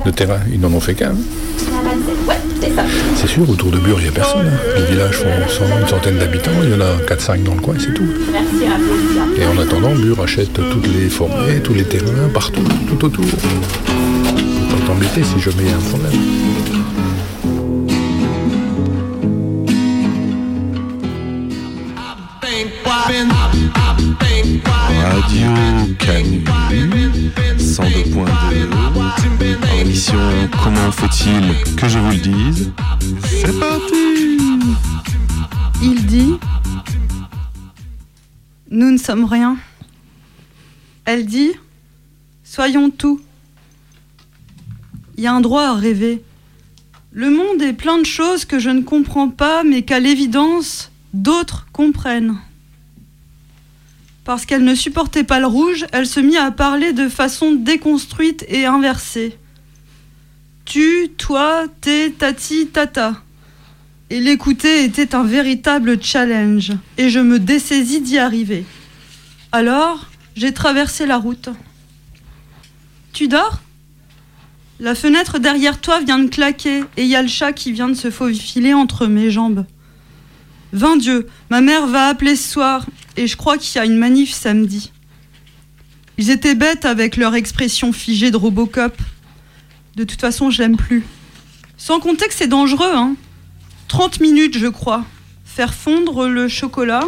[0.05, 0.39] de terrain.
[0.51, 1.11] Ils n'en ont fait qu'un.
[2.27, 2.35] Ouais,
[3.15, 4.47] c'est sûr, autour de Bure, il n'y a personne.
[4.47, 4.59] hein.
[4.75, 7.93] Les villages font une centaine d'habitants, il y en a 4-5 dans le coin, c'est
[7.93, 8.07] tout.
[8.31, 9.41] Merci à vous.
[9.41, 13.25] Et en attendant, Bure achète toutes les forêts, tous les terrains, partout, tout autour.
[14.89, 16.11] T'embêter si jamais il y a un problème.
[25.03, 25.51] Radio
[25.99, 26.43] Canu
[27.59, 28.25] 102.2
[29.61, 30.17] en émission
[30.63, 32.71] Comment faut-il que je vous le dise?
[33.23, 34.39] C'est parti
[35.83, 36.39] Il dit
[38.71, 39.55] Nous ne sommes rien.
[41.05, 41.51] Elle dit
[42.43, 43.21] Soyons tout.
[45.19, 46.23] Il y a un droit à rêver.
[47.11, 51.67] Le monde est plein de choses que je ne comprends pas, mais qu'à l'évidence, d'autres
[51.73, 52.37] comprennent.
[54.23, 58.45] Parce qu'elle ne supportait pas le rouge, elle se mit à parler de façon déconstruite
[58.47, 59.37] et inversée.
[60.63, 63.21] Tu, toi, t'es, tati, tata.
[64.09, 68.63] Et l'écouter était un véritable challenge, et je me dessaisis d'y arriver.
[69.51, 70.07] Alors,
[70.37, 71.49] j'ai traversé la route.
[73.11, 73.59] Tu dors?
[74.81, 77.95] La fenêtre derrière toi vient de claquer, et y a le chat qui vient de
[77.95, 79.65] se faufiler entre mes jambes.
[80.71, 82.85] Vain Dieu, ma mère va appeler ce soir,
[83.17, 84.93] et je crois qu'il y a une manif samedi.
[86.17, 88.95] Ils étaient bêtes avec leur expression figée de Robocop.
[89.97, 91.03] De toute façon, je l'aime plus.
[91.75, 93.15] Sans compter que c'est dangereux, hein.
[93.89, 95.03] 30 minutes, je crois.
[95.43, 97.03] Faire fondre le chocolat.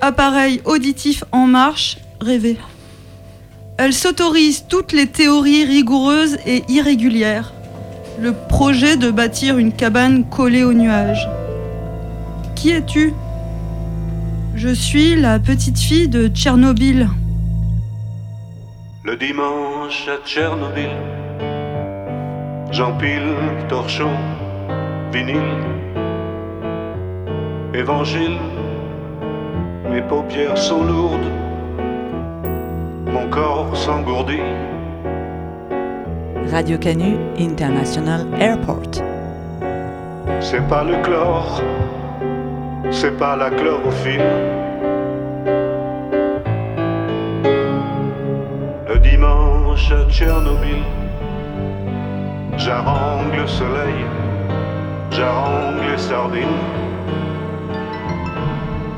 [0.00, 2.56] Appareil auditif en marche, rêver.
[3.78, 7.52] Elle s'autorise toutes les théories rigoureuses et irrégulières.
[8.20, 11.26] Le projet de bâtir une cabane collée aux nuages.
[12.54, 13.14] Qui es-tu?
[14.54, 17.08] Je suis la petite fille de Tchernobyl.
[19.04, 20.90] Le dimanche à Tchernobyl,
[22.70, 23.34] j'empile
[23.68, 24.12] torchon,
[25.12, 25.40] vinyle,
[27.74, 28.38] évangile.
[29.90, 31.41] Mes paupières sont lourdes,
[33.12, 34.40] mon corps s'engourdit.
[36.50, 39.02] Radio Canu International Airport.
[40.40, 41.62] C'est pas le chlore,
[42.90, 44.32] c'est pas la chlorophylle.
[48.88, 50.82] Le dimanche à Tchernobyl,
[52.56, 54.00] j'arrange le soleil,
[55.10, 56.60] j'arrange les sardines.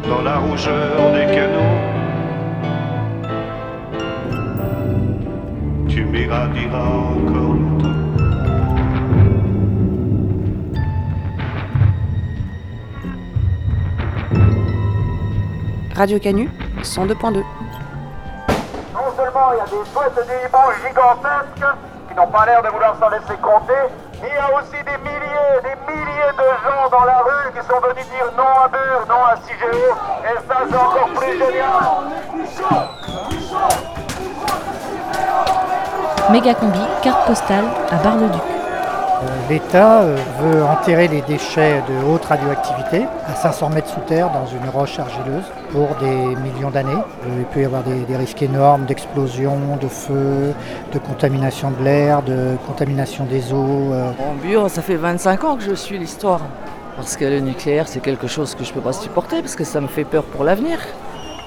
[0.08, 1.83] Dans la rougeur des canaux,
[5.94, 7.94] tu m'irradieras encore longtemps.
[15.94, 16.50] Radio Canu
[16.82, 17.44] 102.2.
[18.92, 21.70] Non seulement il y a des boîtes de hiboux gigantesques
[22.08, 23.82] qui n'ont pas l'air de vouloir s'en laisser compter,
[24.20, 27.62] mais il y a aussi des milliers, des milliers de gens dans la rue qui
[27.68, 31.94] sont venus dire non à Bure, non à CIGEO, et ça c'est encore plus génial.
[36.32, 38.40] Mégacombi, carte postale à Bar-le-Duc.
[39.48, 44.46] L'État euh, veut enterrer les déchets de haute radioactivité à 500 mètres sous terre dans
[44.46, 46.92] une roche argileuse pour des millions d'années.
[46.92, 50.52] Euh, Il peut y avoir des, des risques énormes d'explosion, de feu,
[50.92, 53.92] de contamination de l'air, de contamination des eaux.
[53.92, 54.10] euh.
[54.30, 56.40] En Bure, ça fait 25 ans que je suis l'histoire.
[56.96, 59.64] Parce que le nucléaire, c'est quelque chose que je ne peux pas supporter, parce que
[59.64, 60.78] ça me fait peur pour l'avenir.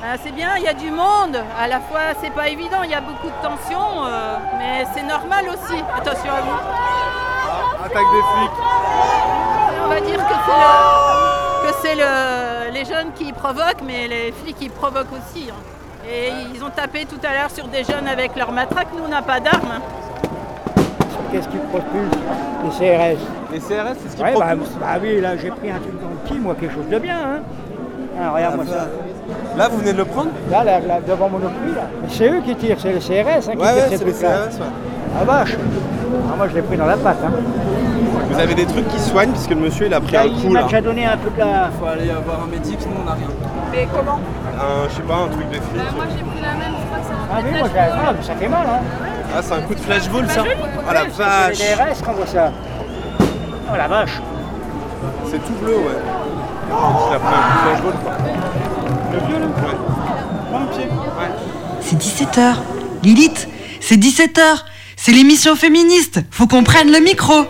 [0.10, 1.38] Ah, c'est bien, il y a du monde.
[1.60, 5.04] À la fois, c'est pas évident, il y a beaucoup de tensions, euh, mais c'est
[5.04, 5.82] normal aussi.
[5.98, 7.84] Attention à vous.
[7.86, 8.58] Attaque des flics.
[9.84, 14.32] On va dire que c'est le- que c'est le- les jeunes qui provoquent, mais les
[14.32, 15.50] flics ils provoquent aussi.
[15.50, 15.56] hein.
[16.10, 18.88] Et ils ont tapé tout à l'heure sur des jeunes avec leur matraque.
[18.98, 19.72] Nous, on n'a pas d'armes.
[19.76, 19.82] hein.
[21.34, 22.18] Qu'est-ce qui propulse
[22.64, 23.18] Les CRS.
[23.52, 24.70] Les CRS, c'est ce qui Ouais, bah, propulse.
[24.80, 27.18] bah oui, là j'ai pris un truc dans le pied, moi, quelque chose de bien.
[27.20, 27.40] Hein.
[28.20, 28.88] Ah, regarde-moi ça.
[29.58, 31.84] Là, vous venez de le prendre Là, là, là, devant mon opri, là.
[32.02, 34.06] Mais C'est eux qui tirent, c'est les CRS hein, qui Ouais, tirent ouais, ces c'est
[34.06, 34.30] les trucs-là.
[34.50, 34.66] CRS, ouais.
[35.20, 37.18] Ah vache Ah, Moi je l'ai pris dans la patte.
[37.26, 37.32] Hein.
[38.30, 40.42] Vous avez des trucs qui soignent, puisque le monsieur, il a pris Là, un il
[40.42, 40.66] coup, m'a là.
[40.66, 41.70] déjà donné un peu de la...
[41.80, 43.28] Faut aller avoir un médic, sinon on n'a rien.
[43.72, 44.20] Mais comment?
[44.58, 45.96] Un, je sais pas, un truc de flic.
[45.96, 47.80] Moi, j'ai pris la même, je crois que c'est un Ah oui, moi j'ai...
[47.80, 48.80] Ah, mais ça fait mal, hein.
[49.36, 50.44] Ah, c'est un coup de flash ball, ça
[50.90, 52.52] Ah la C'est vache les DRS qu'on voit ça.
[53.20, 54.22] Oh la vache
[55.26, 56.00] C'est tout bleu, ouais.
[56.70, 58.14] Il a pris un coup de flash ball, quoi.
[61.82, 62.56] C'est 17h.
[63.04, 63.48] Lilith,
[63.80, 64.42] c'est 17h.
[64.96, 66.20] C'est l'émission féministe.
[66.32, 67.46] Faut qu'on prenne le micro.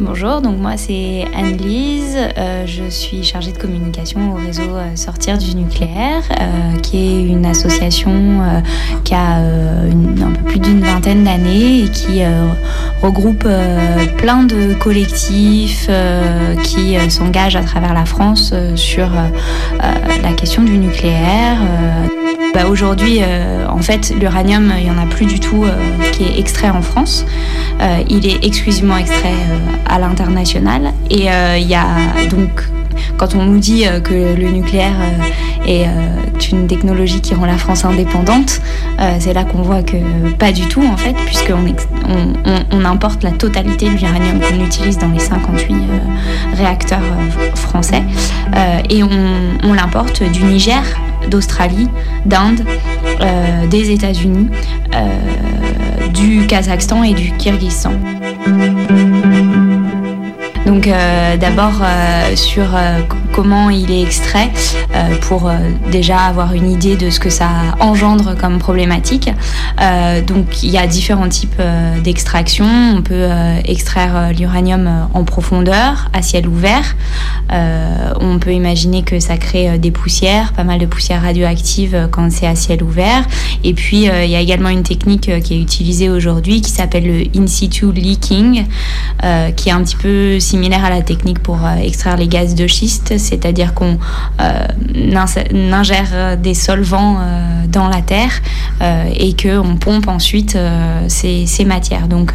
[0.00, 5.38] Bonjour, donc moi c'est Anne-Lise, euh, je suis chargée de communication au réseau euh, Sortir
[5.38, 8.60] du nucléaire, euh, qui est une association euh,
[9.02, 12.22] qui a un peu plus d'une vingtaine d'années et qui
[13.02, 13.48] regroupe
[14.18, 15.90] plein de collectifs
[16.62, 19.08] qui s'engagent à travers la France sur
[19.80, 21.58] la question du nucléaire.
[22.54, 25.70] Bah, Aujourd'hui, euh, en fait, l'uranium, il n'y en a plus du tout euh,
[26.12, 27.24] qui est extrait en France.
[27.80, 30.92] Euh, il est exclusivement extrait euh, à l'international.
[31.10, 31.84] Et euh, il y a
[32.30, 32.64] donc,
[33.16, 34.96] quand on nous dit euh, que le nucléaire
[35.66, 35.86] est
[36.50, 38.62] une technologie qui rend la France indépendante,
[39.18, 39.96] c'est là qu'on voit que
[40.38, 41.58] pas du tout en fait, puisqu'on
[42.08, 47.02] on, on- importe la totalité de l'uranium qu'on utilise dans les 58 euh, réacteurs
[47.54, 48.02] français.
[48.88, 49.10] Et on,
[49.62, 50.82] on l'importe du Niger,
[51.28, 51.88] d'Australie,
[52.26, 52.64] d'Inde,
[53.20, 54.48] euh, des États-Unis,
[54.94, 57.92] euh, du Kazakhstan et du Kyrgyzstan.
[60.66, 61.82] Donc euh, d'abord
[62.34, 62.66] sur
[63.38, 64.50] comment il est extrait
[64.96, 65.58] euh, pour euh,
[65.92, 69.30] déjà avoir une idée de ce que ça engendre comme problématique.
[69.80, 71.62] Euh, donc il y a différents types
[72.02, 72.66] d'extraction.
[72.96, 73.28] On peut
[73.64, 76.96] extraire l'uranium en profondeur, à ciel ouvert.
[78.20, 82.46] On peut imaginer que ça crée des poussières, pas mal de poussières radioactives quand c'est
[82.46, 83.24] à ciel ouvert.
[83.62, 87.40] Et puis il y a également une technique qui est utilisée aujourd'hui qui s'appelle le
[87.40, 88.64] in situ leaking,
[89.56, 93.18] qui est un petit peu similaire à la technique pour extraire les gaz de schiste,
[93.28, 93.98] c'est-à-dire qu'on
[94.40, 94.66] euh,
[95.72, 98.32] ingère des solvants euh, dans la terre
[98.80, 100.56] euh, et qu'on pompe ensuite
[101.08, 102.08] ces, matières.
[102.08, 102.32] Donc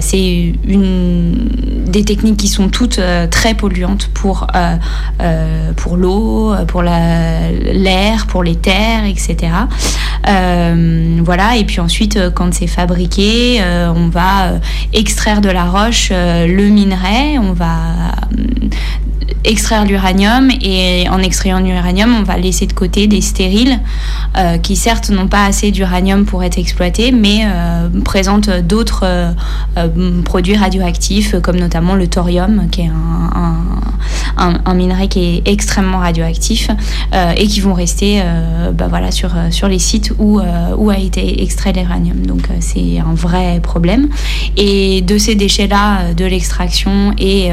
[0.00, 1.48] c'est une
[1.86, 3.00] des techniques qui sont toutes
[3.30, 4.46] très polluantes pour
[5.76, 9.52] pour, l'eau, pour la- l'air, pour les terres, etc.
[10.24, 13.62] Voilà, et puis ensuite, quand c'est fabriqué,
[13.94, 14.58] on va
[14.92, 17.76] extraire de la roche le minerai, on va
[19.44, 23.78] extraire l'uranium et en extrayant l'uranium, on va laisser de côté des stériles
[24.36, 30.22] euh, qui certes n'ont pas assez d'uranium pour être exploités, mais euh, présentent d'autres euh,
[30.24, 33.56] produits radioactifs, comme notamment le thorium, qui est un,
[34.64, 36.68] un- minerai qui est extrêmement radioactif
[37.36, 38.22] et qui vont rester
[38.74, 40.40] bah voilà, sur, sur les sites où,
[40.76, 42.24] où a été extrait l'uranium.
[42.24, 44.08] Donc c'est un vrai problème.
[44.56, 47.50] Et de ces déchets-là, de l'extraction et,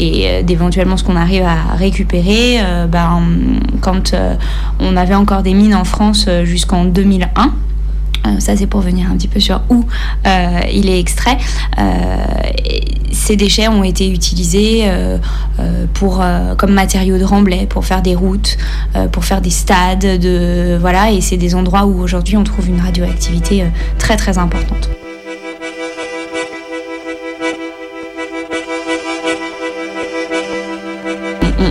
[0.00, 3.22] et d'éventuellement ce qu'on arrive à récupérer, euh, ben,
[3.80, 4.34] quand euh,
[4.80, 7.52] on avait encore des mines en France euh, jusqu'en 2001,
[8.24, 9.84] euh, ça, c'est pour venir un petit peu sur où
[10.72, 11.38] il est extrait.
[13.10, 14.88] Ces déchets ont été utilisés
[15.94, 16.24] pour,
[16.56, 18.56] comme matériaux de remblai, pour faire des routes,
[19.10, 20.20] pour faire des stades.
[20.20, 23.64] De, voilà, et c'est des endroits où aujourd'hui on trouve une radioactivité
[23.98, 24.88] très très importante.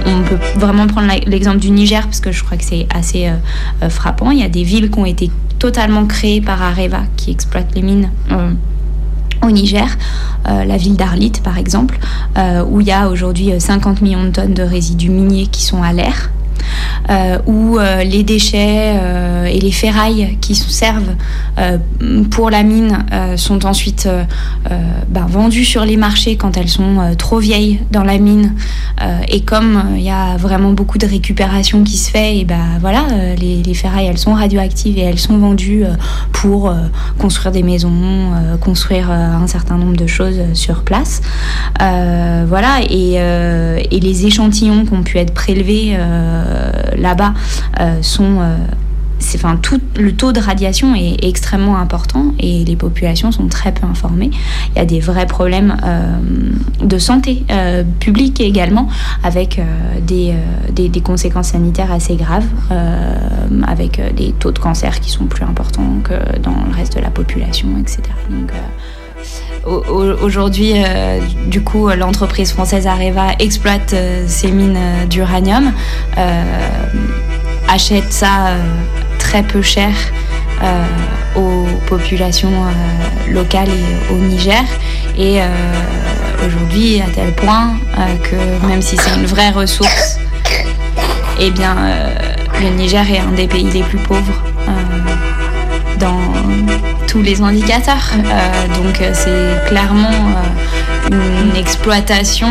[0.06, 3.34] On, peut vraiment prendre l'exemple du Niger parce que je crois que c'est assez euh,
[3.84, 4.32] euh, frappant.
[4.32, 7.82] Il y a des villes qui ont été totalement créées par Areva qui exploite les
[7.82, 8.10] mines.
[8.32, 8.52] euh,
[9.44, 9.88] au Niger,
[10.46, 11.98] la ville d'Arlit par exemple,
[12.70, 15.82] où il y a aujourd'hui euh, 50 millions de tonnes de résidus miniers qui sont
[15.82, 16.30] à l'air,
[17.10, 21.16] euh, où euh, les déchets euh, et les ferrailles qui servent
[22.30, 24.08] pour la mine sont ensuite
[25.10, 28.56] ben, vendues sur les marchés quand elles sont trop vieilles dans la mine.
[29.28, 33.06] Et comme il y a vraiment beaucoup de récupération qui se fait, et ben voilà,
[33.40, 35.84] les, les ferrailles elles sont radioactives et elles sont vendues
[36.32, 36.74] pour
[37.20, 38.32] construire des maisons,
[38.62, 41.22] construire un certain nombre de choses sur place.
[41.80, 43.20] Voilà, et,
[43.92, 45.96] les échantillons qui ont pu être prélevés
[46.98, 47.34] là-bas
[47.80, 48.40] euh, sont.
[48.40, 48.58] euh,
[49.36, 53.86] Enfin, tout le taux de radiation est extrêmement important et les populations sont très peu
[53.86, 54.32] informées.
[54.72, 56.18] Il y a des vrais problèmes euh,
[56.84, 57.46] de santé
[58.00, 58.88] publique également,
[59.24, 59.62] avec
[60.08, 60.34] des,
[60.72, 62.48] des, conséquences sanitaires assez graves,
[63.68, 67.12] avec des taux de cancer qui sont plus importants que dans le reste de la
[67.12, 68.02] population, etc.
[69.66, 75.72] Aujourd'hui, euh, du coup, l'entreprise française Areva exploite euh, ces mines euh, d'uranium,
[77.68, 78.56] achète ça
[79.20, 79.92] très peu cher
[81.36, 82.52] aux populations
[83.30, 84.64] locales et au Niger.
[85.18, 85.40] Et
[86.46, 87.76] aujourd'hui, à tel point
[88.24, 90.20] que même si c'est une vraie ressource,
[91.40, 91.76] eh bien,
[92.62, 94.44] le Niger est un des pays les plus pauvres.
[95.98, 98.12] dans tous les indicateurs.
[98.14, 100.10] Euh, donc euh, c'est clairement
[101.12, 102.48] euh, une exploitation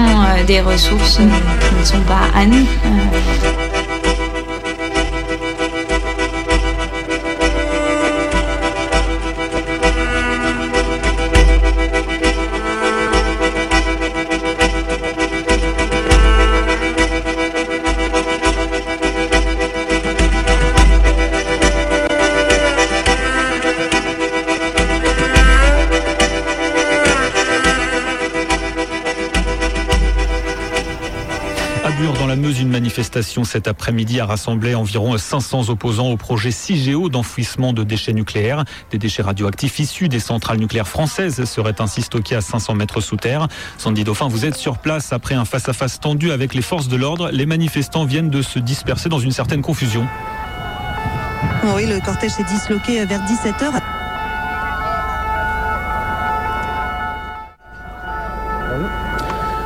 [0.46, 2.66] des ressources qui ne sont pas à nous.
[33.01, 38.66] Manifestation cet après-midi a rassemblé environ 500 opposants au projet CIGEO d'enfouissement de déchets nucléaires.
[38.90, 43.16] Des déchets radioactifs issus des centrales nucléaires françaises seraient ainsi stockés à 500 mètres sous
[43.16, 43.48] terre.
[43.78, 47.30] Sandy Dauphin, vous êtes sur place après un face-à-face tendu avec les forces de l'ordre.
[47.32, 50.07] Les manifestants viennent de se disperser dans une certaine confusion.
[51.74, 53.80] Oui, le cortège s'est disloqué vers 17h.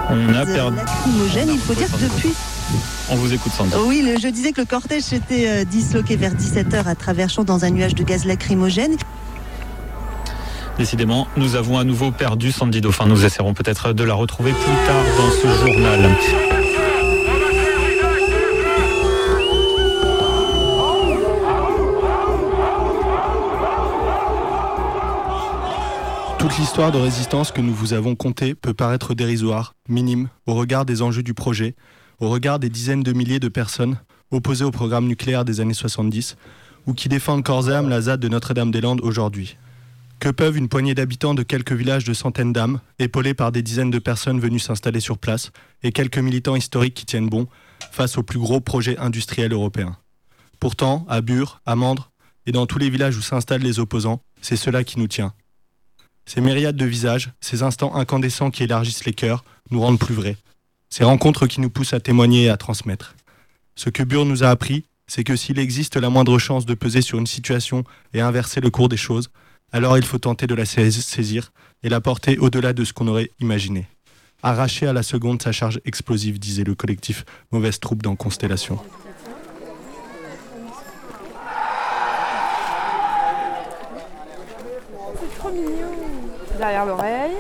[0.09, 0.79] On a perdu.
[1.35, 2.54] Il faut dire que depuis.
[3.11, 3.73] On vous écoute, Sandy.
[3.87, 7.45] Oui, le- je disais que le cortège s'était euh, disloqué vers 17h à travers champs
[7.45, 8.97] dans un nuage de gaz lacrymogène.
[10.79, 13.07] Décidément, nous avons à nouveau perdu Sandy Dauphin.
[13.07, 16.11] Nous essaierons peut-être de la retrouver plus tard dans ce journal.
[26.39, 30.85] Toute l'histoire de résistance que nous vous avons contée peut paraître dérisoire, minime, au regard
[30.85, 31.75] des enjeux du projet,
[32.21, 33.99] au regard des dizaines de milliers de personnes
[34.31, 36.37] opposées au programme nucléaire des années 70
[36.87, 39.57] ou qui défendent corps la ZAD de Notre-Dame-des-Landes aujourd'hui.
[40.21, 43.91] Que peuvent une poignée d'habitants de quelques villages de centaines d'âmes, épaulés par des dizaines
[43.91, 45.51] de personnes venues s'installer sur place,
[45.83, 47.47] et quelques militants historiques qui tiennent bon,
[47.91, 49.97] face au plus gros projet industriel européen
[50.61, 52.11] Pourtant, à Bure, à Mandre,
[52.47, 55.33] et dans tous les villages où s'installent les opposants, c'est cela qui nous tient.
[56.27, 60.37] Ces myriades de visages, ces instants incandescents qui élargissent les cœurs, nous rendent plus vrais.
[60.97, 63.17] Ces rencontres qui nous poussent à témoigner et à transmettre.
[63.75, 67.03] Ce que Bure nous a appris, c'est que s'il existe la moindre chance de peser
[67.03, 67.83] sur une situation
[68.13, 69.29] et inverser le cours des choses,
[69.73, 71.51] alors il faut tenter de la saisir
[71.83, 73.89] et la porter au-delà de ce qu'on aurait imaginé.
[74.45, 78.79] Arracher à la seconde sa charge explosive, disait le collectif Mauvaise Troupe dans Constellation.
[85.19, 85.91] C'est trop mignon.
[86.57, 87.35] Derrière l'oreille.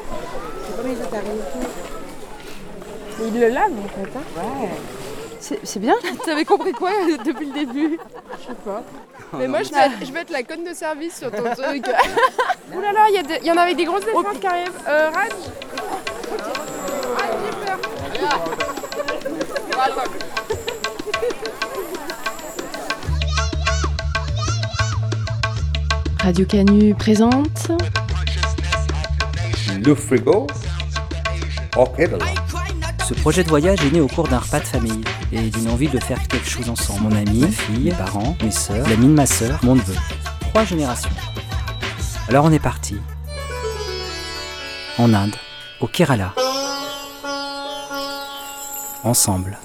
[3.26, 4.18] Il le lave en fait.
[4.18, 4.22] Hein
[4.60, 5.58] ouais.
[5.62, 5.94] C'est bien.
[6.24, 6.90] T'avais compris quoi
[7.24, 7.98] depuis le début?
[8.40, 8.82] Je sais pas.
[9.36, 11.84] Mais moi, je vais, être, je vais, être, la conne de service sur ton truc.
[12.72, 14.38] Ouh là là, il y, y, en avait des grosses défenses oh.
[14.38, 14.70] qui arrivent.
[14.88, 15.32] Euh, Raj?
[17.18, 17.78] Raj, j'ai peur.
[26.20, 27.70] Radio Canu présente
[29.84, 30.46] Le frigo
[31.76, 32.43] Ok, là.
[33.06, 35.88] Ce projet de voyage est né au cours d'un repas de famille et d'une envie
[35.88, 37.02] de faire quelque chose ensemble.
[37.02, 39.94] Mon ami, ma fille, mes parents, mes sœurs, l'ami de ma sœur, mon neveu.
[40.40, 41.10] Trois générations.
[42.30, 42.96] Alors on est parti.
[44.96, 45.36] En Inde,
[45.82, 46.32] au Kerala.
[49.02, 49.58] Ensemble.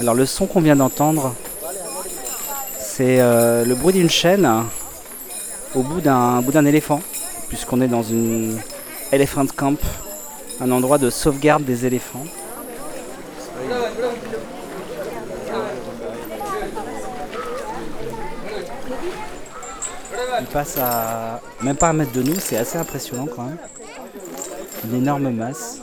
[0.00, 1.34] Alors le son qu'on vient d'entendre,
[2.96, 4.50] c'est euh, le bruit d'une chaîne
[5.74, 7.02] au bout d'un bout d'un éléphant,
[7.48, 8.58] puisqu'on est dans une
[9.12, 9.78] elephant camp,
[10.62, 12.24] un endroit de sauvegarde des éléphants.
[20.40, 23.58] Il passe à même pas un mètre de nous, c'est assez impressionnant quand même.
[24.84, 25.82] Une énorme masse.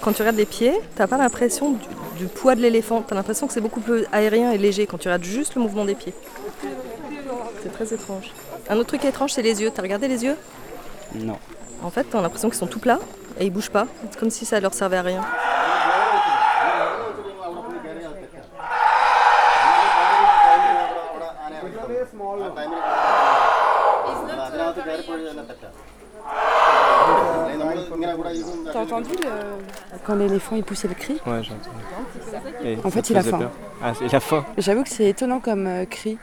[0.00, 1.86] Quand tu regardes les pieds, t'as pas l'impression du,
[2.18, 3.02] du poids de l'éléphant.
[3.06, 5.84] T'as l'impression que c'est beaucoup plus aérien et léger quand tu regardes juste le mouvement
[5.84, 6.14] des pieds.
[7.62, 8.30] C'est très étrange.
[8.70, 9.70] Un autre truc étrange, c'est les yeux.
[9.74, 10.36] T'as regardé les yeux?
[11.14, 11.38] Non.
[11.82, 13.00] En fait, t'as l'impression qu'ils sont tout plats
[13.38, 13.86] et ils bougent pas.
[14.10, 15.24] C'est comme si ça leur servait à rien.
[28.72, 29.98] T'as entendu le...
[30.04, 32.78] quand l'éléphant il poussait le cri Ouais, j'ai entendu.
[32.84, 33.50] En fait, il a faim.
[33.82, 34.44] Ah, il a faim.
[34.56, 36.18] J'avoue que c'est étonnant comme euh, cri.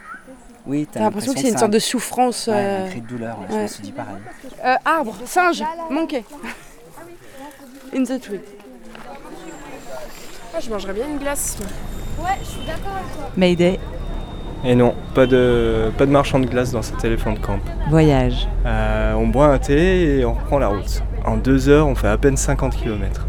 [0.66, 2.48] Oui, t'as l'impression que c'est une sorte de souffrance.
[2.48, 4.16] Ouais, Un euh, cri de douleur, ouais, je me suis dit pareil.
[4.64, 6.24] Euh, arbre, singe, manqué.
[7.96, 8.40] In the tree.
[10.54, 11.56] Ah, je mangerais bien une glace.
[12.18, 13.30] Ouais, je suis d'accord avec toi.
[13.36, 13.78] Mayday,
[14.64, 17.58] Et non, pas de, pas de marchand de glace dans cet éléphant de camp.
[17.88, 18.48] voyage.
[18.64, 21.02] Euh, on boit un thé et on reprend la route.
[21.26, 23.26] En deux heures, on fait à peine 50 km.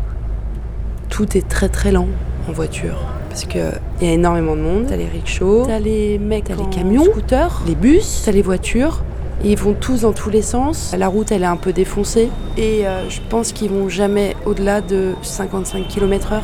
[1.10, 2.08] Tout est très très lent
[2.48, 3.00] en voiture.
[3.28, 3.60] Parce qu'il
[4.02, 4.86] y a énormément de monde.
[4.88, 9.04] T'as les rickshaws, t'as les mecs, t'as les camions, scooters, les bus, t'as les voitures.
[9.44, 10.94] Et ils vont tous dans tous les sens.
[10.96, 12.30] La route, elle est un peu défoncée.
[12.56, 16.42] Et euh, je pense qu'ils vont jamais au-delà de 55 km/h.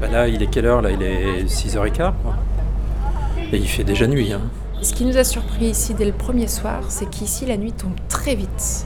[0.00, 0.90] Bah là, il est quelle heure là?
[0.90, 2.34] Il est 6h15 quoi.
[3.50, 4.30] Et il fait déjà nuit.
[4.30, 4.42] Hein.
[4.84, 7.96] Ce qui nous a surpris ici dès le premier soir, c'est qu'ici la nuit tombe
[8.10, 8.84] très vite.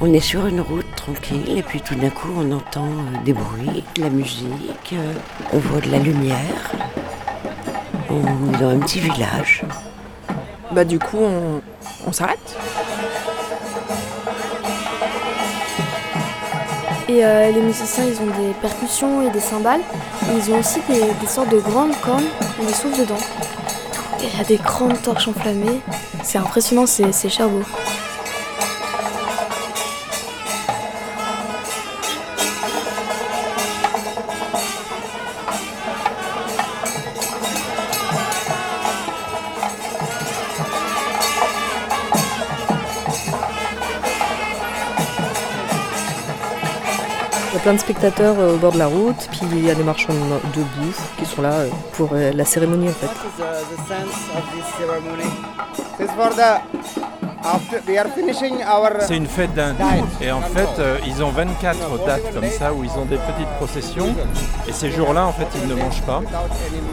[0.00, 3.32] On est sur une route tranquille et puis tout d'un coup on entend euh, des
[3.32, 5.12] bruits, de la musique, euh,
[5.52, 6.70] on voit de la lumière.
[8.08, 9.64] On est dans un petit village.
[10.70, 11.60] Bah du coup, on,
[12.06, 12.56] on s'arrête.
[17.08, 19.80] Et euh, les musiciens, ils ont des percussions et des cymbales.
[20.30, 22.28] Et ils ont aussi des, des sortes de grandes cornes
[22.60, 23.18] où ils soufflent dedans.
[24.20, 25.80] Il y a des grandes torches enflammées.
[26.22, 27.66] C'est impressionnant, c'est c'est Cherbourg.
[47.68, 50.14] Plein de spectateurs euh, au bord de la route, puis il y a des marchands
[50.14, 53.10] de bouffe qui sont là euh, pour euh, la cérémonie en fait.
[59.00, 59.76] C'est une fête d'Inde.
[60.22, 64.14] Et en fait, ils ont 24 dates comme ça où ils ont des petites processions.
[64.66, 66.22] Et ces jours-là, en fait, ils ne mangent pas.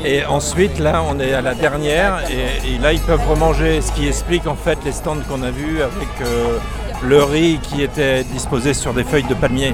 [0.04, 2.20] Et ensuite, là, on est à la dernière.
[2.30, 3.82] Et, et là, ils peuvent remanger.
[3.82, 6.58] Ce qui explique en fait les stands qu'on a vus avec euh,
[7.04, 9.74] le riz qui était disposé sur des feuilles de palmier.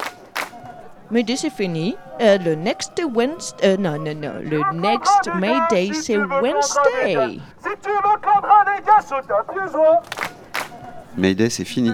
[1.11, 1.95] Mayday c'est fini.
[2.21, 3.73] Euh, le next Wednesday.
[3.73, 4.33] Euh, non, non, non.
[4.41, 7.39] Le next Mayday c'est Wednesday.
[7.59, 9.15] Si tu veux prendre des gars, je.
[11.17, 11.89] Mayday, c'est fini.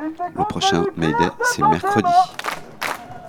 [0.00, 2.10] Le prochain Mayday, c'est mercredi.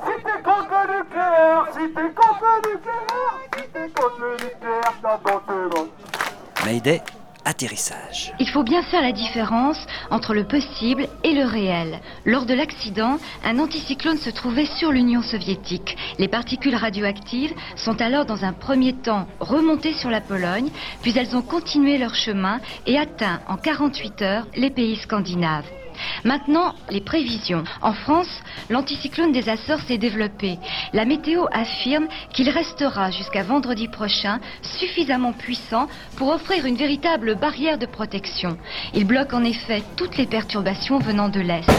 [0.05, 4.93] Si t'es contre le nucléaire, si t'es contre le nucléaire, si t'es contre le nucléaire,
[5.01, 5.87] tape dans tes mains.
[6.65, 7.01] Mayday,
[8.39, 9.77] Il faut bien faire la différence
[10.11, 11.99] entre le possible et le réel.
[12.25, 15.97] Lors de l'accident, un anticyclone se trouvait sur l'Union soviétique.
[16.19, 20.69] Les particules radioactives sont alors dans un premier temps remontées sur la Pologne,
[21.01, 25.82] puis elles ont continué leur chemin et atteint en 48 heures les pays scandinaves.
[26.23, 27.63] Maintenant, les prévisions.
[27.81, 30.57] En France, l'anticyclone des Açores s'est développé.
[30.93, 35.87] La météo affirme qu'il restera jusqu'à vendredi prochain suffisamment puissant
[36.17, 38.57] pour offrir une véritable barrière de protection.
[38.93, 41.69] Il bloque en effet toutes les perturbations venant de l'Est.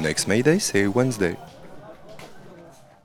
[0.00, 1.36] Next Mayday, c'est Wednesday.